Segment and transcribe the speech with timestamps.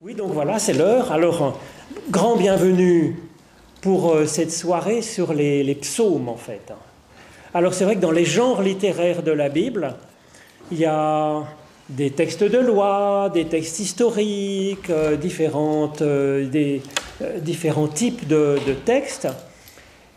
[0.00, 1.10] Oui, donc voilà, c'est l'heure.
[1.10, 1.58] Alors,
[2.08, 3.16] grand bienvenue
[3.80, 6.72] pour euh, cette soirée sur les, psaumes, en fait.
[7.52, 9.96] Alors, c'est vrai que dans les genres littéraires de la Bible,
[10.70, 11.42] il y a
[11.88, 16.36] des textes de loi, des textes historiques, euh, euh,
[17.40, 19.26] différents types de textes.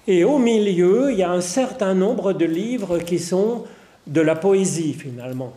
[0.05, 3.63] Et au milieu, il y a un certain nombre de livres qui sont
[4.05, 5.53] de la poésie, finalement.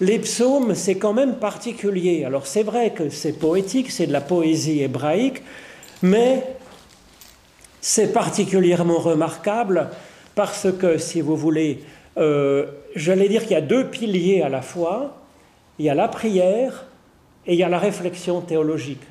[0.00, 2.24] Les psaumes, c'est quand même particulier.
[2.24, 5.42] Alors c'est vrai que c'est poétique, c'est de la poésie hébraïque,
[6.02, 6.42] mais
[7.80, 9.90] c'est particulièrement remarquable
[10.34, 11.82] parce que, si vous voulez,
[12.16, 15.18] euh, j'allais dire qu'il y a deux piliers à la fois.
[15.78, 16.86] Il y a la prière
[17.46, 19.02] et il y a la réflexion théologique.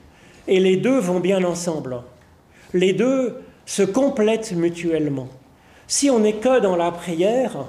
[0.47, 2.01] Et les deux vont bien ensemble.
[2.73, 5.27] Les deux se complètent mutuellement.
[5.87, 7.65] Si on n'est que dans la prière,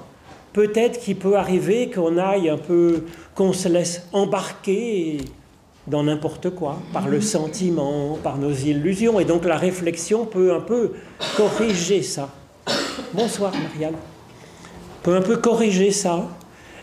[0.53, 3.05] peut-être qu'il peut arriver qu'on aille un peu,
[3.35, 5.17] qu'on se laisse embarquer
[5.87, 9.19] dans n'importe quoi, par le sentiment, par nos illusions.
[9.19, 10.93] Et donc la réflexion peut un peu
[11.35, 12.29] corriger ça.
[13.13, 13.95] Bonsoir Marianne.
[15.03, 16.27] Peut un peu corriger ça.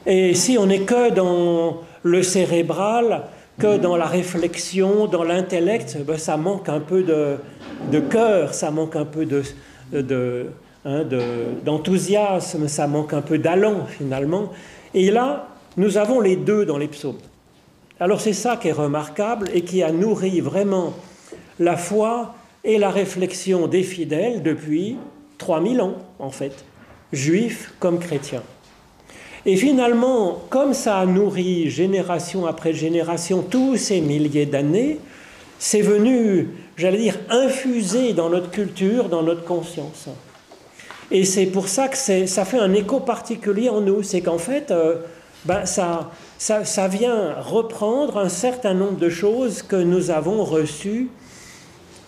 [0.05, 3.25] Et si on n'est que dans le cérébral,
[3.59, 7.37] que dans la réflexion, dans l'intellect, ben ça manque un peu de,
[7.91, 9.43] de cœur, ça manque un peu de,
[9.93, 10.47] de
[10.89, 11.05] Hein,
[11.67, 14.53] d'enthousiasme, ça manque un peu d'allant finalement.
[14.95, 17.19] Et là, nous avons les deux dans les psaumes.
[18.01, 20.95] Alors c'est ça qui est remarquable et qui a nourri vraiment
[21.59, 24.97] la foi et la réflexion des fidèles depuis
[25.37, 26.65] 3000 ans en fait,
[27.13, 28.45] juifs comme chrétiens.
[29.45, 35.01] Et finalement, comme ça a nourri génération après génération tous ces milliers d'années,
[35.59, 40.09] c'est venu, j'allais dire, infuser dans notre culture, dans notre conscience.
[41.11, 44.03] Et c'est pour ça que ça fait un écho particulier en nous.
[44.03, 44.97] C'est qu'en fait, euh,
[45.47, 51.09] ben, ça, ça, vient reprendre un certain nombre de choses que nous avons reçues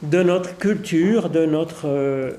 [0.03, 2.33] de notre culture, de notre, euh,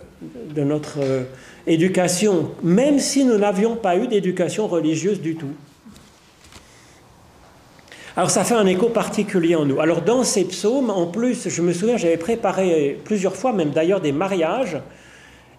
[0.55, 1.23] de notre euh,
[1.65, 5.53] éducation, même si nous n'avions pas eu d'éducation religieuse du tout.
[8.17, 9.79] Alors ça fait un écho particulier en nous.
[9.79, 14.01] Alors dans ces psaumes, en plus, je me souviens, j'avais préparé plusieurs fois, même d'ailleurs
[14.01, 14.77] des mariages,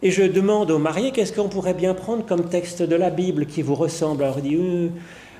[0.02, 3.46] et je demande aux mariés qu'est-ce qu'on pourrait bien prendre comme texte de la Bible
[3.46, 4.24] qui vous ressemble?
[4.24, 4.88] Alors il dit, euh,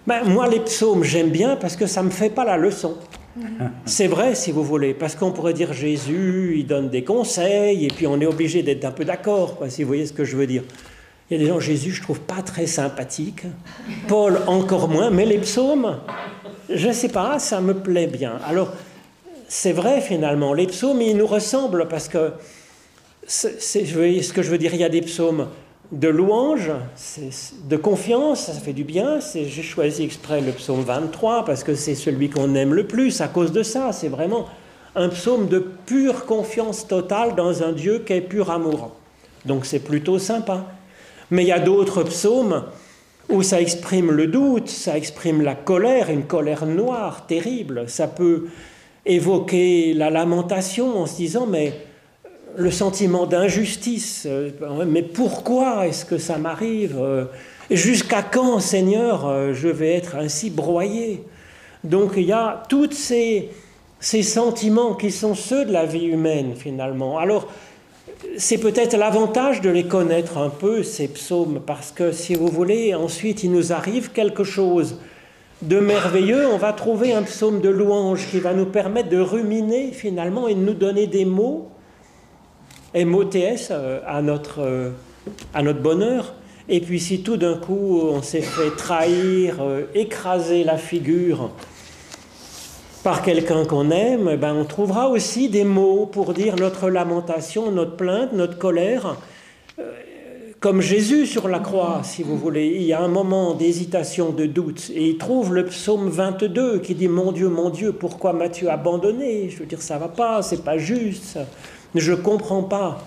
[0.07, 2.97] ben, moi les psaumes j'aime bien parce que ça ne me fait pas la leçon.
[3.87, 7.89] C'est vrai si vous voulez, parce qu'on pourrait dire Jésus, il donne des conseils, et
[7.89, 10.47] puis on est obligé d'être un peu d'accord, si vous voyez ce que je veux
[10.47, 10.63] dire.
[11.31, 13.45] Il y a des gens, Jésus, je trouve pas très sympathique,
[14.09, 15.99] Paul encore moins, mais les psaumes,
[16.69, 18.35] je ne sais pas, ça me plaît bien.
[18.47, 18.73] Alors,
[19.49, 22.33] c'est vrai finalement, les psaumes, ils nous ressemblent parce que
[23.27, 25.49] ce que je veux dire, il y a des psaumes
[25.93, 26.73] de louange,
[27.69, 29.19] de confiance, ça fait du bien.
[29.35, 33.29] J'ai choisi exprès le psaume 23 parce que c'est celui qu'on aime le plus à
[33.29, 33.93] cause de ça.
[33.93, 34.47] C'est vraiment
[34.97, 38.93] un psaume de pure confiance totale dans un Dieu qui est pur amour.
[39.45, 40.65] Donc c'est plutôt sympa.
[41.31, 42.65] Mais il y a d'autres psaumes
[43.29, 47.85] où ça exprime le doute, ça exprime la colère, une colère noire, terrible.
[47.89, 48.47] Ça peut
[49.05, 51.75] évoquer la lamentation en se disant mais
[52.57, 54.27] le sentiment d'injustice.
[54.27, 54.51] Euh,
[54.87, 56.97] mais pourquoi est-ce que ça m'arrive
[57.71, 61.23] Jusqu'à quand, Seigneur, euh, je vais être ainsi broyé?
[61.85, 63.49] Donc il y a tous ces,
[63.99, 67.19] ces sentiments qui sont ceux de la vie humaine, finalement.
[67.19, 67.49] Alors,
[68.37, 72.95] c'est peut-être l'avantage de les connaître un peu, ces psaumes, parce que si vous voulez,
[72.95, 74.99] ensuite il nous arrive quelque chose
[75.63, 79.93] de merveilleux, on va trouver un psaume de louange qui va nous permettre de ruminer
[79.93, 81.69] finalement et de nous donner des mots
[82.95, 84.91] MOTS euh, à notre, euh,
[85.55, 86.35] à notre bonheur.
[86.69, 91.51] Et puis si tout d'un coup on s'est fait trahir, euh, écraser la figure
[93.03, 97.97] par quelqu'un qu'on aime, ben on trouvera aussi des mots pour dire notre lamentation, notre
[97.97, 99.17] plainte, notre colère.
[100.61, 104.47] Comme Jésus sur la croix, si vous voulez, il y a un moment d'hésitation, de
[104.47, 108.69] doute, et il trouve le psaume 22 qui dit Mon Dieu, mon Dieu, pourquoi m'as-tu
[108.69, 109.51] abandonné?
[109.51, 111.37] Je veux dire, ça va pas, c'est pas juste
[112.01, 113.05] je ne comprends pas.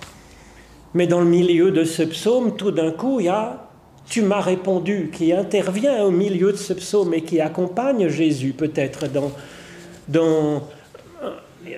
[0.93, 3.61] Mais dans le milieu de ce psaume, tout d'un coup, il y a
[4.07, 9.05] Tu m'as répondu qui intervient au milieu de ce psaume et qui accompagne Jésus peut-être
[10.07, 10.61] dans,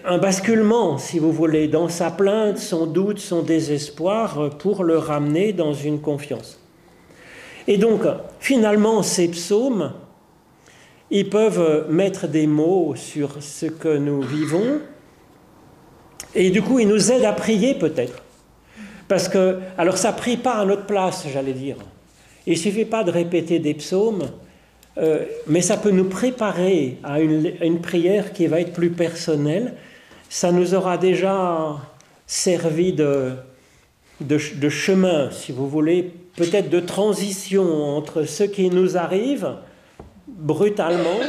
[0.05, 5.53] un basculement, si vous voulez, dans sa plainte, son doute, son désespoir, pour le ramener
[5.53, 6.59] dans une confiance.
[7.67, 8.01] Et donc,
[8.39, 9.93] finalement, ces psaumes,
[11.09, 14.81] ils peuvent mettre des mots sur ce que nous vivons,
[16.37, 18.21] et du coup, il nous aide à prier peut-être.
[19.07, 21.77] Parce que, alors ça prie pas à notre place, j'allais dire.
[22.45, 24.29] Il suffit pas de répéter des psaumes.
[24.99, 29.73] euh, mais ça peut nous préparer à une, prière qui va être plus personnelle.
[30.29, 31.77] Ça nous aura déjà
[32.27, 33.33] servi de,
[34.69, 39.55] chemin, si vous voulez, peut-être de transition entre ce qui nous arrive
[40.27, 41.19] brutalement,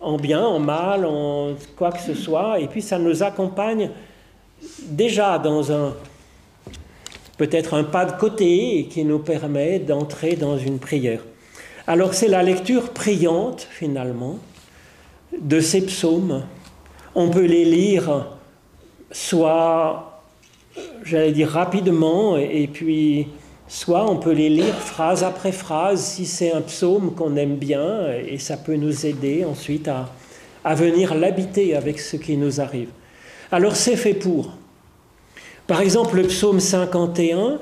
[0.00, 3.90] en bien, en mal, en quoi que ce soit, et puis ça nous accompagne
[4.82, 5.94] déjà dans un
[7.38, 11.24] peut-être un pas de côté qui nous permet d'entrer dans une prière.
[11.86, 14.38] Alors c'est la lecture priante finalement
[15.40, 16.44] de ces psaumes.
[17.14, 18.26] On peut les lire
[19.10, 20.22] soit,
[21.02, 23.28] j'allais dire rapidement, et puis
[23.66, 28.12] soit on peut les lire phrase après phrase si c'est un psaume qu'on aime bien,
[28.12, 30.10] et ça peut nous aider ensuite à,
[30.64, 32.88] à venir l'habiter avec ce qui nous arrive.
[33.52, 34.52] Alors c'est fait pour.
[35.66, 37.58] Par exemple, le psaume 51,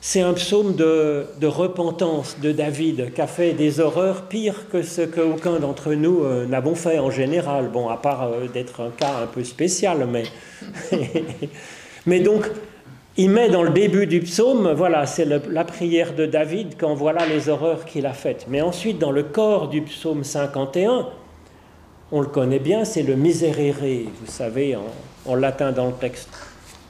[0.00, 5.02] c'est un psaume de, repentance de David qui a fait des horreurs pires que ce
[5.02, 7.68] qu'aucun d'entre nous euh, n'avons fait en général.
[7.72, 10.24] Bon, à part euh, d'être un cas un peu spécial, mais.
[12.06, 12.50] mais donc,
[13.16, 17.26] il met dans le début du psaume, voilà, c'est la prière de David quand voilà
[17.26, 18.46] les horreurs qu'il a faites.
[18.48, 21.06] Mais ensuite, dans le corps du psaume 51,
[22.10, 23.74] on le connaît bien, c'est le miserere,
[24.20, 24.84] vous savez, en
[25.36, 26.28] latin dans le texte.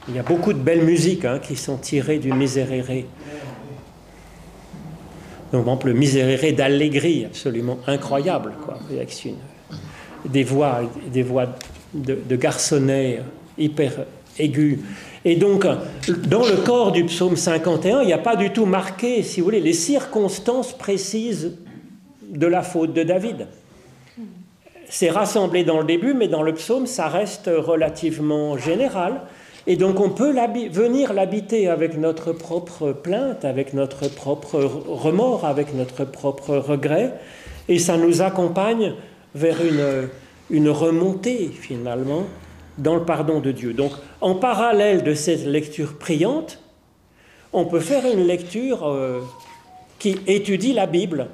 [0.07, 3.05] Il y a beaucoup de belles musiques hein, qui sont tirées du Miserere.
[5.51, 9.27] Donc, exemple, le Miserere d'Allegri, absolument incroyable, quoi, avec
[10.25, 10.81] des voix,
[11.11, 11.47] des voix
[11.93, 13.21] de, de garçonnet
[13.57, 14.05] hyper
[14.37, 14.79] aiguës.
[15.25, 15.65] Et donc,
[16.27, 19.45] dans le corps du psaume 51, il n'y a pas du tout marqué, si vous
[19.45, 21.57] voulez, les circonstances précises
[22.29, 23.47] de la faute de David.
[24.89, 29.21] C'est rassemblé dans le début, mais dans le psaume, ça reste relativement général.
[29.67, 30.33] Et donc on peut
[30.71, 37.13] venir l'habiter avec notre propre plainte, avec notre propre remords, avec notre propre regret,
[37.67, 38.95] et ça nous accompagne
[39.35, 40.09] vers une,
[40.49, 42.23] une remontée finalement
[42.79, 43.73] dans le pardon de Dieu.
[43.73, 46.59] Donc en parallèle de cette lecture priante,
[47.53, 49.21] on peut faire une lecture euh,
[49.99, 51.27] qui étudie la Bible.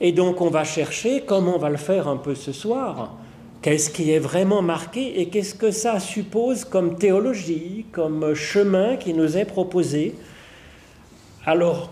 [0.00, 3.16] Et donc on va chercher, comme on va le faire un peu ce soir,
[3.60, 9.14] Qu'est-ce qui est vraiment marqué et qu'est-ce que ça suppose comme théologie, comme chemin qui
[9.14, 10.14] nous est proposé
[11.44, 11.90] Alors,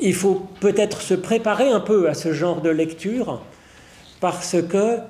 [0.00, 3.42] il faut peut-être se préparer un peu à ce genre de lecture
[4.18, 5.00] parce que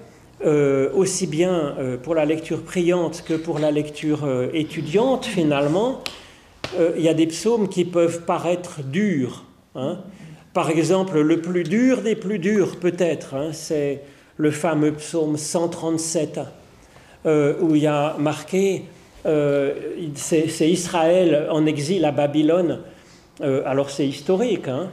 [0.44, 6.02] euh, aussi bien euh, pour la lecture priante que pour la lecture euh, étudiante, finalement,
[6.96, 9.44] il y a des psaumes qui peuvent paraître durs.
[9.76, 10.00] Hein.
[10.56, 14.00] Par exemple, le plus dur des plus durs, peut-être, hein, c'est
[14.38, 16.40] le fameux psaume 137,
[17.26, 18.84] euh, où il y a marqué,
[19.26, 19.74] euh,
[20.14, 22.78] c'est Israël en exil à Babylone,
[23.42, 24.88] euh, alors c'est historique, hein.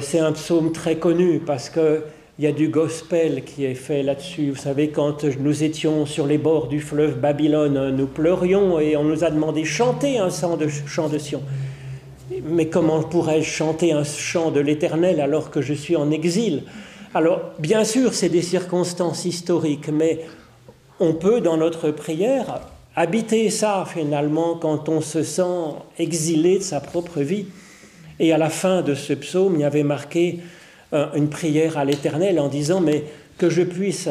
[0.00, 2.02] c'est un psaume très connu parce que
[2.40, 4.50] il y a du gospel qui est fait là-dessus.
[4.50, 9.04] Vous savez, quand nous étions sur les bords du fleuve Babylone, nous pleurions et on
[9.04, 11.42] nous a demandé chanter un chant de, chant de Sion.
[12.44, 16.64] Mais comment pourrais-je chanter un chant de l'Éternel alors que je suis en exil?
[17.14, 20.20] Alors, bien sûr, c'est des circonstances historiques, mais
[21.00, 22.60] on peut, dans notre prière,
[22.96, 27.46] habiter ça finalement quand on se sent exilé de sa propre vie.
[28.20, 30.40] Et à la fin de ce psaume, il y avait marqué
[30.92, 33.04] euh, une prière à l'Éternel en disant, mais
[33.38, 34.08] que je puisse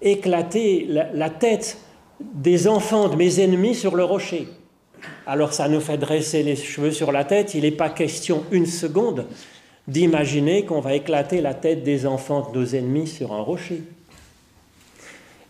[0.00, 1.78] éclater la, tête
[2.20, 4.46] des enfants de mes ennemis sur le rocher.
[5.26, 8.66] Alors ça nous fait dresser les cheveux sur la tête, il n'est pas question une
[8.66, 9.26] seconde
[9.86, 13.82] d'imaginer qu'on va éclater la tête des enfants de nos ennemis sur un rocher.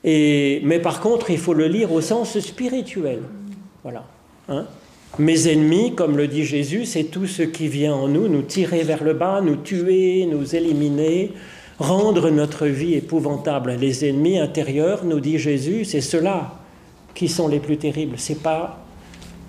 [0.05, 3.21] Et, mais par contre, il faut le lire au sens spirituel.
[3.83, 4.05] Voilà.
[4.49, 4.64] Hein.
[5.19, 8.83] Mes ennemis, comme le dit Jésus, c'est tout ce qui vient en nous, nous tirer
[8.83, 11.33] vers le bas, nous tuer, nous éliminer,
[11.78, 13.73] rendre notre vie épouvantable.
[13.73, 16.61] Les ennemis intérieurs, nous dit Jésus, c'est ceux-là
[17.14, 18.14] qui sont les plus terribles.
[18.19, 18.85] C'est pas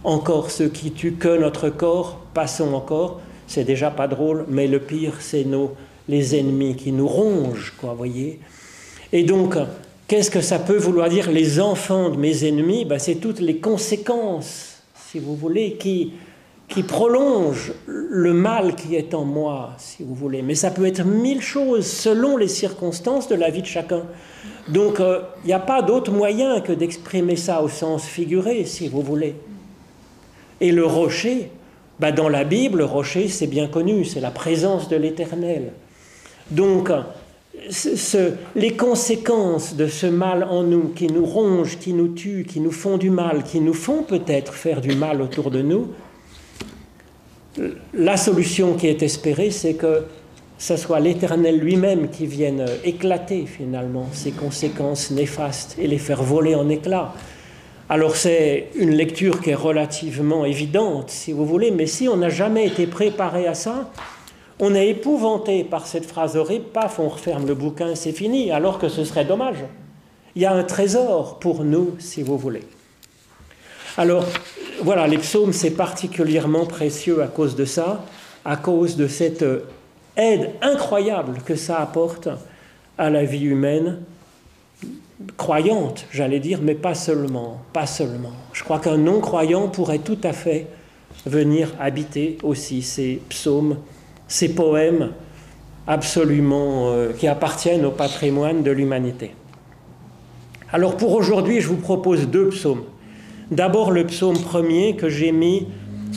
[0.03, 4.79] encore ceux qui tuent que notre corps, passons encore, c'est déjà pas drôle, mais le
[4.79, 5.71] pire, c'est nos,
[6.07, 8.39] les ennemis qui nous rongent, quoi, voyez.
[9.11, 9.55] Et donc,
[10.07, 12.85] qu'est-ce que ça peut vouloir dire les enfants de mes ennemis?
[12.85, 16.13] Ben, C'est toutes les conséquences, si vous voulez, qui,
[16.67, 20.43] qui prolongent le mal qui est en moi, si vous voulez.
[20.43, 24.03] Mais ça peut être mille choses selon les circonstances de la vie de chacun.
[24.67, 28.87] Donc, euh, il n'y a pas d'autre moyen que d'exprimer ça au sens figuré, si
[28.87, 29.35] vous voulez.
[30.61, 31.49] Et le rocher,
[31.99, 35.73] bah, dans la Bible, rocher, c'est bien connu, c'est la présence de l'Éternel.
[36.51, 36.91] Donc,
[38.55, 42.71] les conséquences de ce mal en nous, qui nous ronge, qui nous tue, qui nous
[42.71, 45.87] font du mal, qui nous font peut-être faire du mal autour de nous,
[47.93, 50.03] la solution qui est espérée, c'est que
[50.57, 56.55] ce soit l'Éternel lui-même qui vienne éclater finalement ces conséquences néfastes et les faire voler
[56.55, 57.13] en éclats.
[57.91, 62.29] Alors c'est une lecture qui est relativement évidente, si vous voulez, mais si on n'a
[62.29, 63.89] jamais été préparé à ça,
[64.59, 68.77] on est épouvanté par cette phrase horrible, paf, on referme le bouquin, c'est fini, alors
[68.77, 69.65] que ce serait dommage.
[70.35, 72.61] Il y a un trésor pour nous, si vous voulez.
[73.97, 74.25] Alors,
[74.83, 78.05] voilà, les psaumes, c'est particulièrement précieux à cause de ça,
[78.45, 79.43] à cause de cette
[80.15, 82.29] aide incroyable que ça apporte
[82.99, 83.99] à la vie humaine,
[85.37, 88.31] croyante, j'allais dire, mais pas seulement, pas seulement.
[88.53, 90.67] Je crois qu'un non-croyant pourrait tout à fait
[91.25, 93.77] venir habiter aussi ces psaumes,
[94.27, 95.11] ces poèmes
[95.87, 99.31] absolument euh, qui appartiennent au patrimoine de l'humanité.
[100.71, 102.83] Alors pour aujourd'hui, je vous propose deux psaumes.
[103.49, 105.67] D'abord le psaume premier que j'ai mis,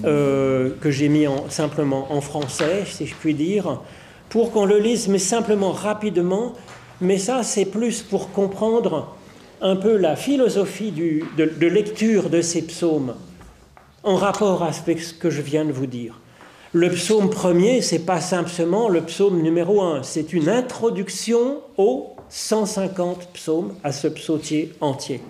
[0.04, 3.80] euh, que j'ai mis simplement en français, si je puis dire,
[4.28, 6.52] pour qu'on le lise, mais simplement rapidement.
[7.02, 9.16] Mais ça, c'est plus pour comprendre
[9.60, 13.16] un peu la philosophie de, lecture de ces psaumes
[14.04, 16.20] en rapport avec ce que je viens de vous dire.
[16.72, 23.32] Le psaume premier, c'est pas simplement le psaume numéro un, c'est une introduction aux 150
[23.32, 25.20] psaumes, à ce psautier entier.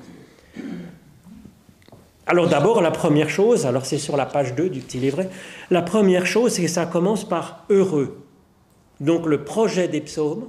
[2.26, 5.30] Alors d'abord, la première chose, alors c'est sur la page 2 du petit livret,
[5.70, 8.18] la première chose, c'est que ça commence par heureux.
[9.00, 10.44] Donc le projet des psaumes,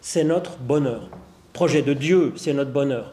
[0.00, 1.08] c'est notre bonheur.
[1.52, 3.12] Projet de Dieu, c'est notre bonheur.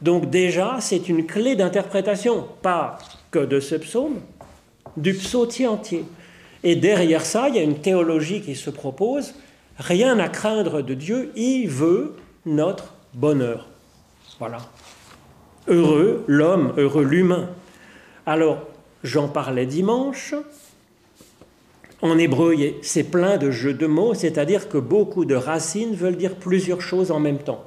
[0.00, 2.98] Donc déjà, c'est une clé d'interprétation, pas
[3.30, 4.20] que de ce psaume,
[4.96, 6.04] du psautier entier.
[6.64, 9.34] Et derrière ça, il y a une théologie qui se propose.
[9.78, 12.14] Rien à craindre de Dieu, il veut
[12.46, 13.68] notre bonheur.
[14.38, 14.58] Voilà.
[15.68, 17.48] Heureux l'homme, heureux l'humain.
[18.26, 18.58] Alors,
[19.04, 20.34] j'en parlais dimanche.
[22.02, 26.34] En hébreu, c'est plein de jeux de mots, c'est-à-dire que beaucoup de racines veulent dire
[26.34, 27.64] plusieurs choses en même temps.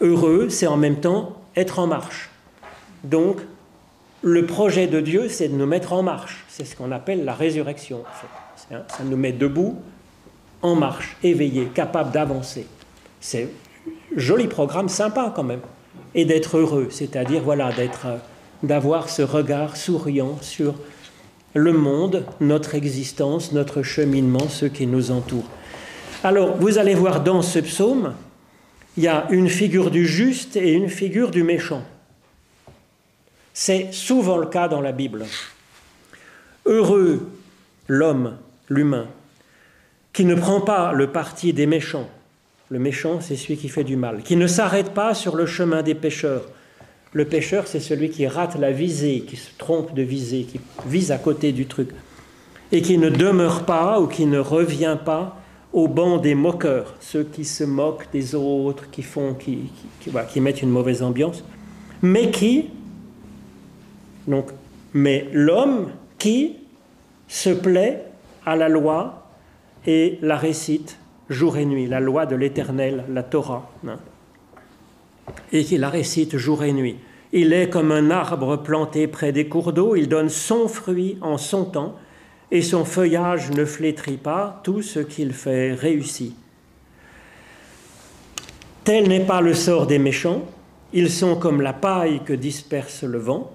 [0.00, 2.30] Heureux, c'est en même temps être en marche.
[3.02, 3.38] Donc,
[4.22, 6.44] le projet de Dieu, c'est de nous mettre en marche.
[6.48, 8.02] C'est ce qu'on appelle la résurrection.
[8.68, 9.76] Ça nous met debout,
[10.62, 12.66] en marche, éveillés, capables d'avancer.
[13.20, 13.48] C'est
[14.14, 15.60] joli programme, sympa quand même
[16.14, 18.16] et d'être heureux, c'est-à-dire voilà, d'être, euh,
[18.62, 20.74] d'avoir ce regard souriant sur
[21.54, 25.48] le monde, notre existence, notre cheminement, ceux qui nous entourent.
[26.22, 28.14] Alors, vous allez voir dans ce psaume,
[28.96, 31.82] il y a une figure du juste et une figure du méchant.
[33.54, 35.24] C'est souvent le cas dans la Bible.
[36.66, 37.26] Heureux
[37.90, 38.36] l'homme,
[38.68, 39.06] l'humain,
[40.12, 42.08] qui ne prend pas le parti des méchants,
[42.68, 45.82] le méchant, c'est celui qui fait du mal, qui ne s'arrête pas sur le chemin
[45.82, 46.44] des pécheurs.
[47.12, 51.10] Le pécheur, c'est celui qui rate la visée, qui se trompe de visée, qui vise
[51.10, 51.90] à côté du truc,
[52.70, 55.36] et qui ne demeure pas ou qui ne revient pas
[55.72, 60.62] au banc des moqueurs, ceux qui se moquent des autres, qui font, qui, qui, mettent
[60.62, 61.44] une mauvaise ambiance,
[62.02, 62.70] mais qui,
[64.26, 64.50] donc,
[64.94, 66.56] mais l'homme qui
[67.28, 68.04] se plaît
[68.46, 69.28] à la loi
[69.86, 70.98] et la récite
[71.28, 73.98] jour et nuit, la loi de l'Éternel, la Torah, hein,
[75.52, 76.96] et qui la récite jour et nuit.
[77.32, 81.38] Il est comme un arbre planté près des cours d'eau, il donne son fruit en
[81.38, 81.96] son temps,
[82.50, 86.34] et son feuillage ne flétrit pas, tout ce qu'il fait réussit.
[88.82, 90.42] Tel n'est pas le sort des méchants,
[90.92, 93.52] ils sont comme la paille que disperse le vent.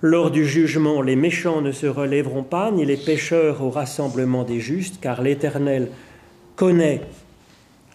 [0.00, 4.60] Lors du jugement, les méchants ne se relèveront pas, ni les pécheurs au rassemblement des
[4.60, 5.90] justes, car l'Éternel
[6.56, 7.02] connaît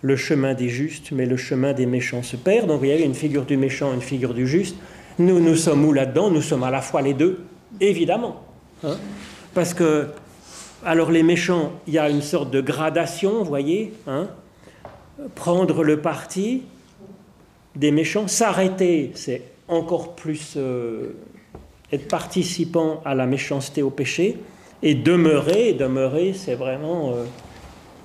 [0.02, 2.68] le chemin des justes, mais le chemin des méchants se perd.
[2.68, 4.78] Donc y a une figure du méchant, une figure du juste.
[5.18, 6.30] Nous, nous sommes où là-dedans?
[6.30, 7.42] Nous sommes à la fois les deux,
[7.82, 8.44] évidemment.
[8.84, 8.98] Hein?
[9.54, 10.08] Parce que,
[10.86, 14.28] alors les méchants, il y a une sorte de gradation, vous voyez hein?
[15.36, 16.64] Prendre le parti
[17.76, 21.12] des méchants, s'arrêter, c'est encore plus euh,
[21.92, 24.38] être participant à la méchanceté, au péché,
[24.82, 27.10] et demeurer, demeurer, c'est vraiment...
[27.10, 27.26] Euh,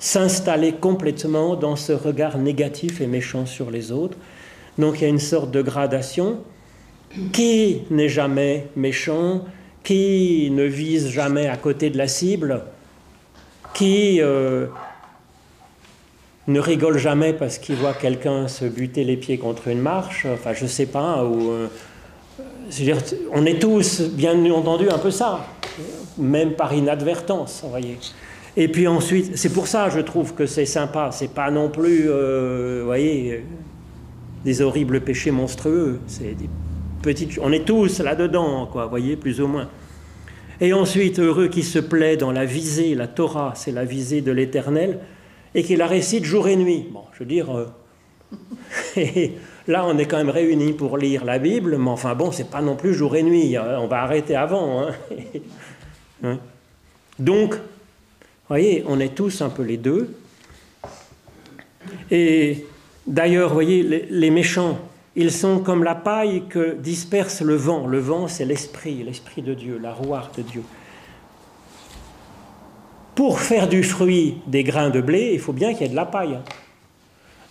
[0.04, 4.18] s'installer complètement dans ce regard négatif et méchant sur les autres.
[4.76, 6.40] Donc il y a une sorte de gradation.
[7.32, 9.46] Qui n'est jamais méchant?
[9.82, 12.64] Qui ne vise jamais à côté de la cible?
[13.72, 14.66] Qui euh,
[16.48, 20.26] ne rigole jamais parce qu'il voit quelqu'un se buter les pieds contre une marche?
[20.30, 21.22] Enfin, je sais pas.
[21.22, 21.68] Euh,
[23.32, 25.46] on est tous, bien entendu, un peu ça,
[26.18, 27.96] même par inadvertance, vous voyez.
[28.56, 31.10] Et puis ensuite, c'est pour ça, je trouve que c'est sympa.
[31.12, 33.44] C'est pas non plus, euh, vous voyez,
[34.44, 35.98] des horribles péchés monstrueux.
[36.06, 36.48] C'est des
[37.02, 37.38] petites.
[37.42, 38.84] On est tous là-dedans, quoi.
[38.84, 39.68] Vous voyez, plus ou moins.
[40.60, 44.30] Et ensuite, heureux qui se plaît dans la visée, la Torah, c'est la visée de
[44.30, 45.00] l'Éternel.
[45.56, 46.88] et qui la récite jour et nuit.
[46.92, 47.66] Bon, je veux dire, euh,
[49.68, 52.60] là on est quand même réunis pour lire la Bible, mais enfin bon, c'est pas
[52.60, 53.78] non plus jour et nuit, hein.
[53.78, 54.82] on va arrêter avant.
[54.82, 54.88] Hein.
[56.22, 56.38] Hein.
[57.18, 57.56] Donc,
[58.48, 60.14] voyez, on est tous un peu les deux.
[62.10, 62.66] Et
[63.06, 64.78] d'ailleurs, voyez, les méchants,
[65.16, 67.86] ils sont comme la paille que disperse le vent.
[67.86, 70.62] Le vent, c'est l'esprit, l'esprit de Dieu, la rouarde de Dieu.
[73.14, 75.96] Pour faire du fruit des grains de blé, il faut bien qu'il y ait de
[75.96, 76.38] la paille.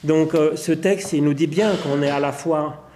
[0.04, 2.90] Donc euh, ce texte, il nous dit bien qu'on est à la fois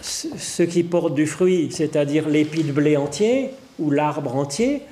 [0.00, 4.82] ceux qui portent du fruit, c'est-à-dire l'épi de blé entier ou l'arbre entier,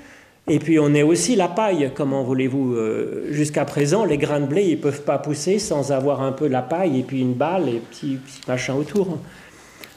[0.48, 4.46] et puis on est aussi la paille, comment voulez-vous euh, Jusqu'à présent, les grains de
[4.46, 7.34] blé, ils ne peuvent pas pousser sans avoir un peu la paille et puis une
[7.34, 9.18] balle et petit, petit machin autour.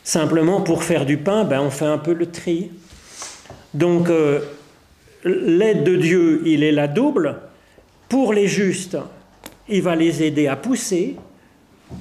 [0.04, 2.70] Simplement, pour faire du pain, ben, on fait un peu le tri.
[3.74, 4.42] Donc, euh,
[5.24, 7.38] l'aide de Dieu, il est la double.
[8.08, 8.98] Pour les justes,
[9.68, 11.16] il va les aider à pousser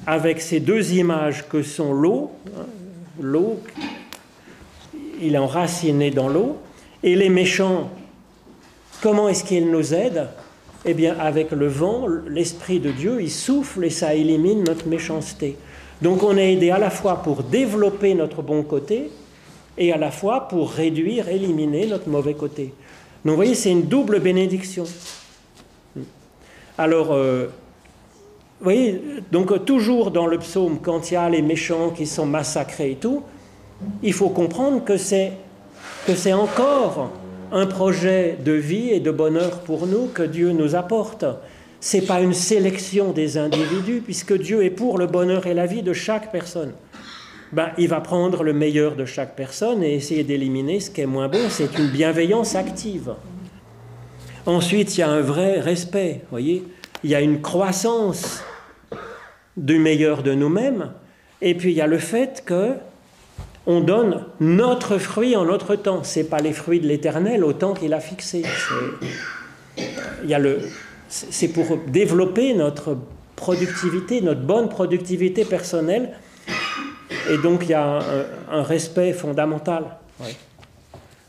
[0.05, 2.65] avec ces deux images que sont l'eau, hein,
[3.19, 3.59] l'eau,
[5.21, 6.57] il est enraciné dans l'eau,
[7.03, 7.89] et les méchants,
[9.05, 10.29] comment est-ce qu'il nous aide?
[10.83, 15.57] Eh bien, avec le vent, l'Esprit de Dieu, il souffle et ça élimine notre méchanceté.
[16.01, 19.11] Donc on est aidé à la fois pour développer notre bon côté
[19.77, 22.73] et à la fois pour réduire, éliminer notre mauvais côté.
[23.23, 24.85] Donc vous voyez, c'est une double bénédiction.
[26.75, 27.45] Alors, euh,
[28.59, 28.99] vous voyez,
[29.31, 32.95] donc toujours dans le psaume, quand il y a les méchants qui sont massacrés et
[32.95, 33.21] tout,
[34.01, 35.33] il faut comprendre que c'est,
[36.07, 37.11] que c'est encore
[37.51, 41.25] un projet de vie et de bonheur pour nous que Dieu nous apporte.
[41.79, 45.65] Ce n'est pas une sélection des individus, puisque Dieu est pour le bonheur et la
[45.65, 46.73] vie de chaque personne.
[47.51, 51.05] Ben, il va prendre le meilleur de chaque personne et essayer d'éliminer ce qui est
[51.05, 51.47] moins bon.
[51.49, 53.13] C'est une bienveillance active.
[54.45, 56.63] Ensuite, il y a un vrai respect, voyez.
[57.03, 58.43] Il y a une croissance
[59.55, 60.91] du meilleur de nous-mêmes.
[61.41, 62.73] Et puis, il y a le fait que
[63.67, 66.03] on donne notre fruit en notre temps.
[66.03, 68.43] Ce n'est pas les fruits de l'Éternel au temps qu'il a fixé.
[71.07, 72.97] C'est pour développer notre
[73.35, 76.13] productivité, notre bonne productivité personnelle
[77.29, 78.03] et donc il y a
[78.51, 79.97] un, respect fondamental.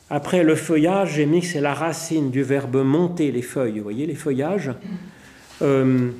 [0.08, 3.78] Après le feuillage, j'ai mis que c'est la racine du verbe monter les feuilles.
[3.78, 4.70] Vous voyez les feuillages
[5.62, 6.10] euh,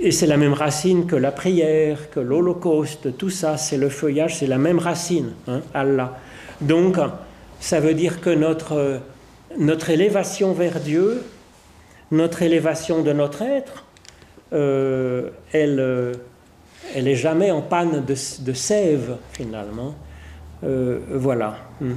[0.00, 4.38] Et c'est la même racine que la prière, que l'holocauste, tout ça, c'est le feuillage,
[4.38, 6.18] c'est la même racine, hein, Allah.
[6.60, 6.96] Donc,
[7.60, 9.00] ça veut dire que notre,
[9.56, 11.22] notre élévation vers Dieu,
[12.10, 13.84] notre élévation de notre être,
[14.52, 16.14] euh, elle
[16.94, 19.94] elle n'est jamais en panne de, sève, finalement.
[20.64, 21.58] Euh, voilà.
[21.80, 21.94] Hmm.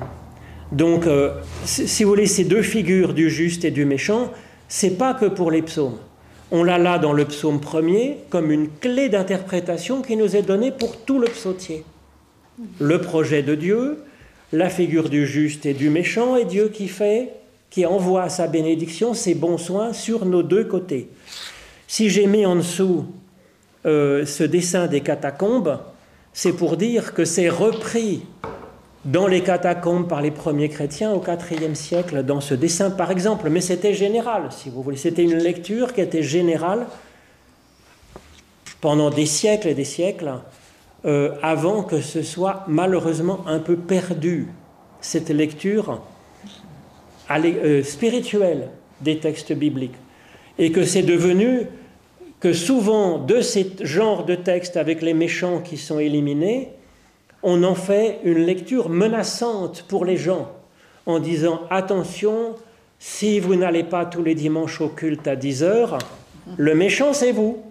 [0.71, 1.33] Donc, euh,
[1.65, 4.31] si vous voulez, ces deux figures du juste et du méchant,
[4.67, 5.97] c'est pas que pour les psaumes.
[6.51, 10.71] On l'a là dans le psaume premier comme une clé d'interprétation qui nous est donnée
[10.71, 11.83] pour tout le psautier.
[12.79, 14.03] Le projet de Dieu,
[14.53, 17.33] la figure du juste et du méchant, et Dieu qui fait,
[17.69, 21.09] qui envoie sa bénédiction, ses bons soins sur nos deux côtés.
[21.87, 23.05] Si j'ai mis en dessous
[23.85, 25.79] euh, ce dessin des catacombes,
[26.33, 28.21] c'est pour dire que c'est repris
[29.07, 33.49] dans les catacombes par les premiers chrétiens au IVe siècle, dans ce dessin par exemple,
[33.49, 34.97] mais c'était général, si vous voulez.
[34.97, 36.85] C'était une lecture qui était générale
[38.81, 40.33] pendant des siècles et des siècles,
[41.05, 44.47] euh, avant que ce soit malheureusement un peu perdu,
[44.99, 46.01] cette lecture
[47.31, 49.95] euh, spirituelle des textes bibliques,
[50.59, 51.67] et que c'est devenu
[52.41, 56.71] que souvent de ces genres de textes avec les méchants qui sont éliminés,
[57.43, 60.51] on en fait une lecture menaçante pour les gens
[61.05, 62.55] en disant attention,
[62.99, 65.97] si vous n'allez pas tous les dimanches au culte à 10 heures,
[66.57, 67.63] le méchant c'est vous.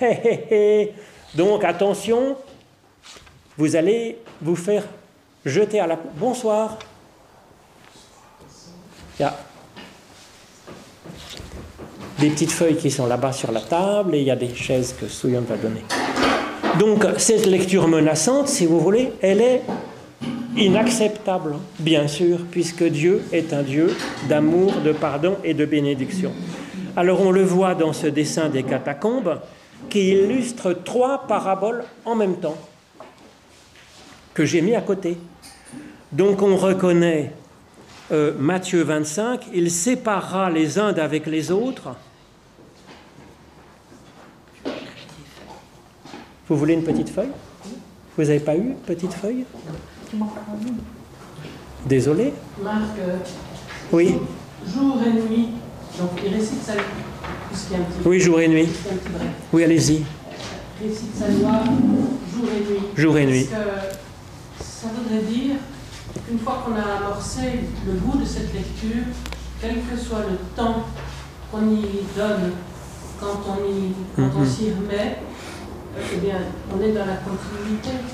[1.34, 2.36] Donc attention,
[3.56, 4.84] vous allez vous faire
[5.44, 5.98] jeter à la...
[6.16, 6.78] Bonsoir
[12.18, 14.94] des petites feuilles qui sont là-bas sur la table et il y a des chaises
[14.98, 15.82] que Souillon va donner.
[16.78, 19.62] Donc cette lecture menaçante, si vous voulez, elle est
[20.56, 23.96] inacceptable, bien sûr, puisque Dieu est un Dieu
[24.28, 26.32] d'amour, de pardon et de bénédiction.
[26.96, 29.40] Alors on le voit dans ce dessin des catacombes
[29.88, 32.56] qui illustre trois paraboles en même temps
[34.32, 35.16] que j'ai mis à côté.
[36.10, 37.32] Donc on reconnaît
[38.12, 41.90] euh, Matthieu 25, il séparera les uns d'avec les autres
[46.48, 47.32] Vous voulez une petite feuille
[48.16, 49.44] Vous n'avez pas eu une petite feuille
[51.86, 52.96] Désolé Marc,
[53.92, 54.16] oui.
[54.66, 55.48] jour et nuit,
[55.98, 56.80] donc il récite sa vie.
[58.04, 58.68] Oui, jour et nuit.
[59.52, 60.02] Oui, allez-y.
[60.82, 61.62] Récite sa loi
[62.34, 62.82] jour et nuit.
[62.96, 63.46] Jour et nuit.
[63.46, 65.56] Que ça voudrait dire
[66.26, 69.04] qu'une fois qu'on a amorcé le goût de cette lecture,
[69.60, 70.84] quel que soit le temps
[71.50, 71.82] qu'on y
[72.16, 72.52] donne,
[73.20, 74.46] quand on, mhm.
[74.46, 75.18] s'y remet,
[76.72, 77.18] on est dans la.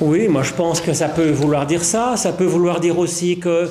[0.00, 2.16] Oui, moi je pense que ça peut vouloir dire ça.
[2.16, 3.68] Ça peut vouloir dire aussi que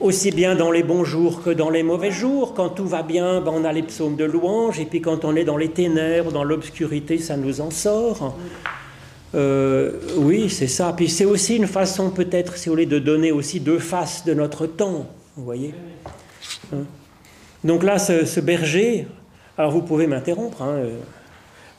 [0.00, 2.54] aussi bien dans les bons jours que dans les mauvais jours.
[2.54, 5.36] Quand tout va bien, ben on a les psaumes de louange, et puis quand on
[5.36, 8.36] est dans les ténèbres, dans l'obscurité, ça nous en sort.
[9.34, 10.92] Euh, oui, c'est ça.
[10.96, 14.34] Puis c'est aussi une façon peut-être, si vous voulez, de donner aussi deux faces de
[14.34, 15.06] notre temps,
[15.36, 15.74] vous voyez.
[16.72, 16.84] Hein?
[17.64, 19.06] Donc là, ce, berger,
[19.58, 20.76] alors vous pouvez m'interrompre, hein,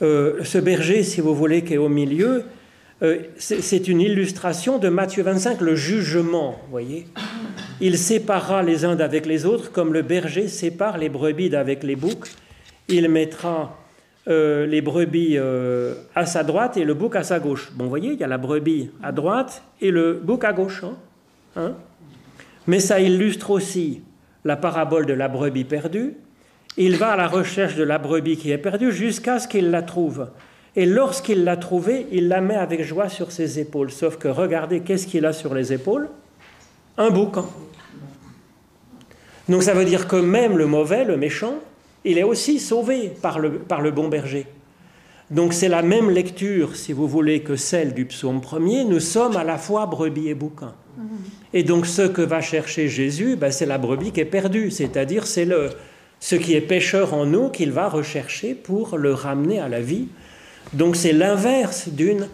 [0.02, 2.44] euh, euh, ce berger, si vous voulez, qui est au milieu,
[3.38, 7.06] c'est une illustration de Matthieu 25, le jugement, voyez.
[7.80, 11.96] Il séparera les uns d'avec les autres, comme le berger sépare les brebis d'avec les
[11.96, 12.28] boucs.
[12.88, 13.78] Il mettra
[14.28, 17.72] euh, les brebis euh, à sa droite et le bouc à sa gauche.
[17.74, 20.84] Bon, vous voyez, il y a la brebis à droite et le bouc à gauche.
[20.84, 20.98] Hein,
[21.56, 21.74] hein.
[22.66, 24.02] Mais ça illustre aussi
[24.44, 26.16] la parabole de la brebis perdue.
[26.78, 29.82] Il va à la recherche de la brebis qui est perdue jusqu'à ce qu'il la
[29.82, 30.28] trouve.
[30.76, 33.92] Et lorsqu'il l'a trouvée, il la met avec joie sur ses épaules.
[33.92, 36.08] Sauf que regardez, qu'est-ce qu'il a sur les épaules?
[36.98, 37.38] Un bouc.
[37.38, 37.46] Hein.
[39.50, 41.56] Donc ça veut dire que même le mauvais, le méchant,
[42.06, 44.46] il est aussi sauvé par le, par le bon berger.
[45.32, 48.84] Donc c'est la même lecture, si vous voulez, que celle du psaume premier.
[48.84, 50.74] Nous sommes à la fois brebis et bouquin.
[51.54, 55.26] Et donc ce que va chercher Jésus, ben, c'est la brebis qui est perdue, c'est-à-dire
[55.26, 55.70] c'est le,
[56.20, 60.08] ce qui est pécheur en nous qu'il va rechercher pour le ramener à la vie.
[60.74, 62.28] Donc c'est l'inverse d'une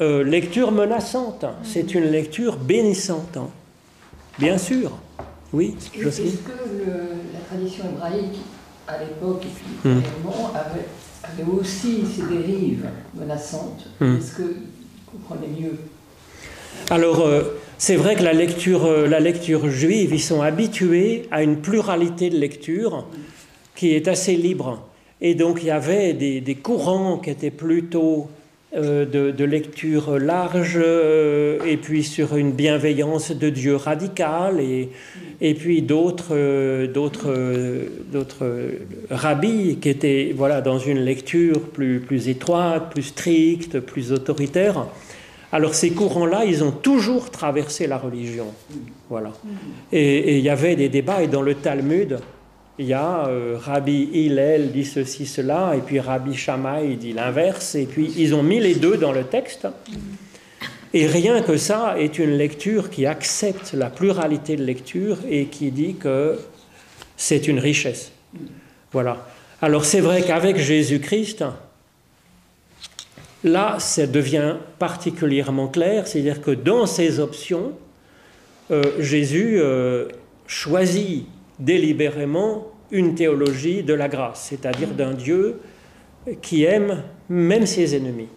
[0.00, 3.48] euh, lecture menaçante, c'est une lecture bénissante, hein.
[4.38, 4.92] bien sûr.
[5.52, 6.50] Oui, Est-ce que
[7.32, 8.40] la tradition hébraïque,
[8.86, 10.02] à l'époque, et puis hmm.
[10.54, 10.86] avait,
[11.22, 13.86] avait, aussi ces dérives menaçantes?
[14.00, 14.16] Hmm.
[14.16, 15.78] Est-ce que vous comprenez mieux?
[16.90, 21.42] Alors, euh, c'est vrai que la lecture, euh, la lecture juive, ils sont habitués à
[21.42, 23.06] une pluralité de lecture
[23.74, 24.82] qui est assez libre.
[25.20, 28.28] Et donc, il y avait des, courants qui étaient plutôt
[28.74, 34.88] euh, de, lecture large, euh, et puis sur une bienveillance de Dieu radicale, et,
[35.42, 37.34] et puis d'autres, d'autres,
[38.10, 38.46] d'autres
[39.10, 44.86] rabbis qui étaient voilà, dans une lecture plus, plus étroite, plus stricte, plus autoritaire.
[45.56, 48.48] Alors ces courants-là, ils ont toujours traversé la religion.
[49.08, 49.32] Voilà.
[49.90, 52.18] Et il y avait des débats, et dans le Talmud,
[52.78, 57.74] il y a euh, Rabbi Hillel dit ceci, cela, et puis Rabbi Shammai dit l'inverse,
[57.74, 59.66] et puis ils ont mis les deux dans le texte.
[60.92, 65.70] Et rien que ça est une lecture qui accepte la pluralité de lecture et qui
[65.70, 66.38] dit que
[67.16, 68.12] c'est une richesse.
[68.92, 69.26] Voilà.
[69.62, 71.44] Alors c'est vrai qu'avec Jésus-Christ,
[73.46, 77.72] là, ça devient particulièrement clair, c'est-à-dire que dans ces options,
[78.70, 80.08] euh, Jésus euh,
[80.46, 81.26] choisit
[81.58, 85.60] délibérément une théologie de la grâce, c'est-à-dire d'un Dieu
[86.42, 88.28] qui aime même ses ennemis.